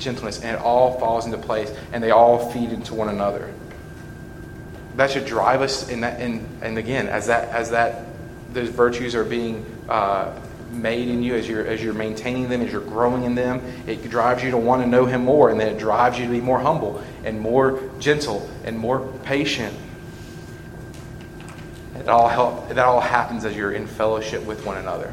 gentleness, 0.00 0.42
and 0.42 0.56
it 0.56 0.60
all 0.60 0.98
falls 0.98 1.24
into 1.24 1.38
place, 1.38 1.72
and 1.92 2.02
they 2.02 2.10
all 2.10 2.50
feed 2.50 2.72
into 2.72 2.94
one 2.94 3.10
another. 3.10 3.54
That 4.96 5.10
should 5.10 5.26
drive 5.26 5.60
us 5.60 5.88
in 5.88 6.00
that, 6.00 6.20
and 6.20 6.46
and 6.62 6.78
again, 6.78 7.08
as 7.08 7.26
that 7.26 7.48
as 7.50 7.70
that 7.70 8.06
those 8.52 8.70
virtues 8.70 9.14
are 9.14 9.24
being 9.24 9.64
uh, 9.88 10.32
made 10.72 11.08
in 11.08 11.22
you, 11.22 11.34
as 11.34 11.46
you're 11.46 11.66
as 11.66 11.82
you're 11.82 11.94
maintaining 11.94 12.48
them, 12.48 12.62
as 12.62 12.72
you're 12.72 12.80
growing 12.80 13.24
in 13.24 13.34
them, 13.34 13.60
it 13.86 14.08
drives 14.08 14.42
you 14.42 14.50
to 14.50 14.56
want 14.56 14.82
to 14.82 14.88
know 14.88 15.04
Him 15.04 15.24
more, 15.24 15.50
and 15.50 15.60
then 15.60 15.68
it 15.68 15.78
drives 15.78 16.18
you 16.18 16.24
to 16.24 16.30
be 16.30 16.40
more 16.40 16.58
humble 16.58 17.02
and 17.24 17.38
more 17.38 17.82
gentle 17.98 18.48
and 18.64 18.78
more 18.78 19.00
patient. 19.24 19.76
It 21.96 22.08
all 22.08 22.28
help. 22.28 22.68
That 22.70 22.78
all 22.78 23.00
happens 23.00 23.44
as 23.44 23.54
you're 23.54 23.72
in 23.72 23.86
fellowship 23.86 24.44
with 24.46 24.64
one 24.64 24.78
another, 24.78 25.12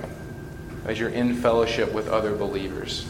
as 0.86 0.98
you're 0.98 1.10
in 1.10 1.36
fellowship 1.36 1.91
with 1.91 2.08
other 2.08 2.34
believers. 2.34 3.06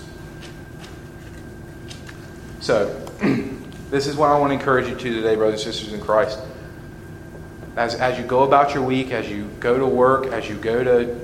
So, 2.62 2.88
this 3.91 4.07
is 4.07 4.15
what 4.15 4.29
I 4.29 4.39
want 4.39 4.51
to 4.51 4.53
encourage 4.55 4.88
you 4.88 4.95
to 4.95 5.21
today, 5.21 5.36
brothers 5.36 5.65
and 5.65 5.73
sisters 5.73 5.93
in 5.93 6.01
Christ. 6.01 6.39
As, 7.75 7.95
as 7.95 8.19
you 8.19 8.23
go 8.23 8.43
about 8.43 8.73
your 8.73 8.83
week, 8.83 9.12
as 9.12 9.29
you 9.29 9.49
go 9.59 9.77
to 9.77 9.88
work, 9.88 10.27
as 10.27 10.47
you 10.47 10.55
go 10.55 10.83
to, 10.83 11.19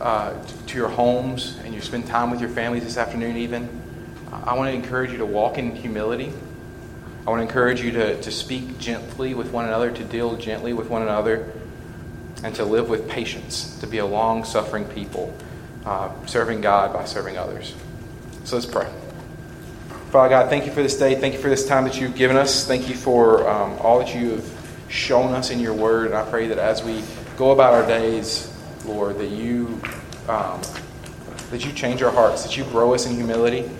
uh, 0.00 0.34
to 0.66 0.76
your 0.76 0.88
homes, 0.88 1.58
and 1.64 1.74
you 1.74 1.80
spend 1.80 2.06
time 2.06 2.30
with 2.30 2.40
your 2.40 2.50
families 2.50 2.84
this 2.84 2.98
afternoon, 2.98 3.38
even, 3.38 3.68
I 4.30 4.54
want 4.54 4.70
to 4.70 4.74
encourage 4.74 5.12
you 5.12 5.18
to 5.18 5.26
walk 5.26 5.56
in 5.56 5.74
humility. 5.74 6.32
I 7.26 7.30
want 7.30 7.40
to 7.40 7.46
encourage 7.46 7.80
you 7.80 7.92
to, 7.92 8.20
to 8.20 8.30
speak 8.30 8.78
gently 8.78 9.34
with 9.34 9.50
one 9.50 9.64
another, 9.64 9.90
to 9.90 10.04
deal 10.04 10.36
gently 10.36 10.74
with 10.74 10.90
one 10.90 11.02
another, 11.02 11.50
and 12.42 12.54
to 12.56 12.64
live 12.64 12.88
with 12.88 13.08
patience, 13.08 13.78
to 13.80 13.86
be 13.86 13.98
a 13.98 14.06
long 14.06 14.44
suffering 14.44 14.84
people, 14.84 15.34
uh, 15.86 16.10
serving 16.26 16.60
God 16.60 16.92
by 16.92 17.06
serving 17.06 17.38
others. 17.38 17.74
So 18.44 18.56
let's 18.56 18.66
pray. 18.66 18.90
Father 20.10 20.28
God, 20.28 20.48
thank 20.50 20.66
you 20.66 20.72
for 20.72 20.82
this 20.82 20.98
day. 20.98 21.14
Thank 21.14 21.34
you 21.34 21.40
for 21.40 21.50
this 21.50 21.66
time 21.66 21.84
that 21.84 22.00
you've 22.00 22.14
given 22.14 22.36
us. 22.36 22.66
Thank 22.66 22.88
you 22.88 22.94
for 22.94 23.48
um, 23.48 23.78
all 23.80 23.98
that 23.98 24.14
you 24.14 24.30
have 24.30 24.57
shown 24.88 25.34
us 25.34 25.50
in 25.50 25.60
your 25.60 25.74
word. 25.74 26.06
And 26.06 26.14
I 26.14 26.28
pray 26.28 26.48
that 26.48 26.58
as 26.58 26.82
we 26.82 27.02
go 27.36 27.52
about 27.52 27.74
our 27.74 27.86
days, 27.86 28.52
Lord, 28.84 29.18
that 29.18 29.30
you 29.30 29.80
um, 30.28 30.60
that 31.50 31.64
you 31.64 31.72
change 31.72 32.02
our 32.02 32.10
hearts, 32.10 32.42
that 32.42 32.56
you 32.56 32.64
grow 32.64 32.94
us 32.94 33.06
in 33.06 33.14
humility, 33.14 33.70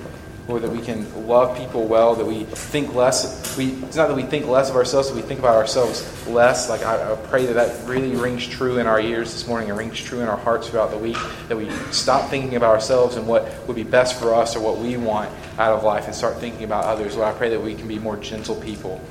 Lord, 0.49 0.63
that 0.63 0.71
we 0.71 0.81
can 0.81 1.27
love 1.27 1.59
people 1.59 1.87
well, 1.87 2.15
that 2.15 2.25
we 2.25 2.45
think 2.45 2.95
less. 2.95 3.55
We, 3.59 3.73
it's 3.85 3.97
not 3.97 4.09
that 4.09 4.15
we 4.15 4.23
think 4.23 4.47
less 4.47 4.71
of 4.71 4.77
ourselves, 4.77 5.09
but 5.09 5.17
we 5.17 5.23
think 5.23 5.41
about 5.41 5.57
ourselves 5.57 6.27
less. 6.27 6.71
Like 6.71 6.83
I, 6.83 7.13
I 7.13 7.17
pray 7.17 7.45
that 7.45 7.53
that 7.53 7.87
really 7.87 8.17
rings 8.17 8.47
true 8.47 8.79
in 8.79 8.87
our 8.87 8.99
ears 8.99 9.33
this 9.33 9.47
morning 9.47 9.69
and 9.69 9.79
rings 9.79 10.01
true 10.01 10.21
in 10.21 10.29
our 10.29 10.39
hearts 10.39 10.69
throughout 10.69 10.91
the 10.91 10.97
week. 10.97 11.19
That 11.49 11.59
we 11.59 11.69
stop 11.93 12.31
thinking 12.31 12.57
about 12.57 12.71
ourselves 12.71 13.17
and 13.17 13.29
what 13.29 13.67
would 13.67 13.77
be 13.77 13.83
best 13.83 14.19
for 14.19 14.35
us 14.35 14.57
or 14.57 14.61
what 14.61 14.79
we 14.79 14.97
want 14.97 15.31
out 15.59 15.77
of 15.77 15.85
life 15.85 16.07
and 16.07 16.15
start 16.15 16.39
thinking 16.39 16.65
about 16.65 16.85
others. 16.85 17.15
Lord, 17.15 17.35
I 17.35 17.37
pray 17.37 17.51
that 17.51 17.61
we 17.61 17.75
can 17.75 17.87
be 17.87 17.99
more 17.99 18.17
gentle 18.17 18.57
people. 18.57 19.03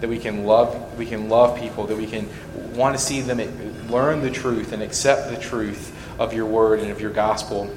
That 0.00 0.08
we 0.08 0.18
can 0.18 0.44
love, 0.44 0.98
we 0.98 1.06
can 1.06 1.28
love 1.28 1.58
people. 1.58 1.86
That 1.86 1.96
we 1.96 2.06
can 2.06 2.28
want 2.74 2.96
to 2.96 3.02
see 3.02 3.20
them 3.20 3.40
learn 3.88 4.20
the 4.20 4.30
truth 4.30 4.72
and 4.72 4.82
accept 4.82 5.30
the 5.30 5.36
truth 5.36 5.94
of 6.18 6.32
your 6.32 6.46
word 6.46 6.80
and 6.80 6.90
of 6.90 7.00
your 7.00 7.10
gospel. 7.10 7.74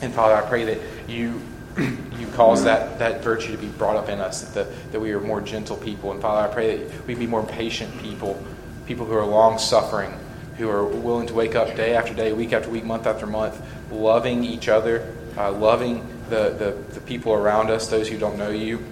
And 0.00 0.12
Father, 0.14 0.34
I 0.34 0.48
pray 0.48 0.64
that 0.64 0.80
you 1.08 1.40
you 2.18 2.26
cause 2.28 2.64
that, 2.64 2.98
that 2.98 3.22
virtue 3.22 3.52
to 3.52 3.58
be 3.58 3.68
brought 3.68 3.96
up 3.96 4.08
in 4.08 4.18
us, 4.18 4.42
that, 4.42 4.54
the, 4.54 4.90
that 4.90 5.00
we 5.00 5.12
are 5.12 5.20
more 5.20 5.40
gentle 5.40 5.76
people. 5.76 6.10
And 6.10 6.20
Father, 6.20 6.48
I 6.48 6.52
pray 6.52 6.78
that 6.78 7.06
we 7.06 7.14
be 7.14 7.26
more 7.26 7.46
patient 7.46 7.96
people, 8.02 8.42
people 8.86 9.06
who 9.06 9.14
are 9.14 9.24
long 9.24 9.58
suffering, 9.58 10.12
who 10.56 10.68
are 10.68 10.84
willing 10.84 11.28
to 11.28 11.34
wake 11.34 11.54
up 11.54 11.76
day 11.76 11.94
after 11.94 12.14
day, 12.14 12.32
week 12.32 12.52
after 12.52 12.68
week, 12.68 12.84
month 12.84 13.06
after 13.06 13.26
month, 13.26 13.62
loving 13.92 14.42
each 14.42 14.68
other, 14.68 15.14
uh, 15.36 15.52
loving 15.52 16.04
the, 16.30 16.50
the, 16.50 16.94
the 16.94 17.00
people 17.02 17.32
around 17.32 17.70
us, 17.70 17.86
those 17.86 18.08
who 18.08 18.18
don't 18.18 18.38
know 18.38 18.50
you, 18.50 18.84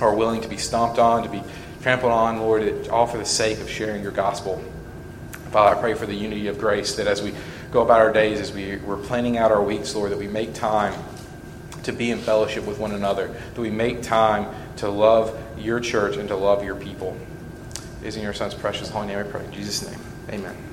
are 0.00 0.14
willing 0.14 0.40
to 0.40 0.48
be 0.48 0.56
stomped 0.56 0.98
on, 0.98 1.22
to 1.24 1.28
be 1.28 1.42
trampled 1.82 2.12
on, 2.12 2.40
Lord, 2.40 2.88
all 2.88 3.06
for 3.06 3.18
the 3.18 3.24
sake 3.24 3.60
of 3.60 3.70
sharing 3.70 4.02
your 4.02 4.12
gospel. 4.12 4.62
Father, 5.50 5.76
I 5.76 5.80
pray 5.80 5.94
for 5.94 6.06
the 6.06 6.14
unity 6.14 6.48
of 6.48 6.58
grace 6.58 6.96
that 6.96 7.06
as 7.06 7.22
we 7.22 7.32
go 7.70 7.82
about 7.82 8.00
our 8.00 8.12
days, 8.12 8.40
as 8.40 8.52
we, 8.52 8.76
we're 8.78 8.96
planning 8.96 9.38
out 9.38 9.50
our 9.50 9.62
weeks, 9.62 9.94
Lord, 9.94 10.12
that 10.12 10.18
we 10.18 10.28
make 10.28 10.54
time 10.54 10.94
to 11.84 11.92
be 11.92 12.10
in 12.10 12.18
fellowship 12.18 12.66
with 12.66 12.78
one 12.78 12.92
another, 12.92 13.28
that 13.28 13.60
we 13.60 13.70
make 13.70 14.02
time 14.02 14.54
to 14.76 14.88
love 14.88 15.38
your 15.58 15.80
church 15.80 16.16
and 16.16 16.28
to 16.28 16.36
love 16.36 16.64
your 16.64 16.76
people. 16.76 17.16
It 18.02 18.08
is 18.08 18.16
in 18.16 18.22
your 18.22 18.34
son's 18.34 18.54
precious 18.54 18.90
holy 18.90 19.08
name 19.08 19.18
I 19.18 19.22
pray. 19.22 19.44
In 19.44 19.52
Jesus' 19.52 19.90
name, 19.90 20.00
amen. 20.30 20.67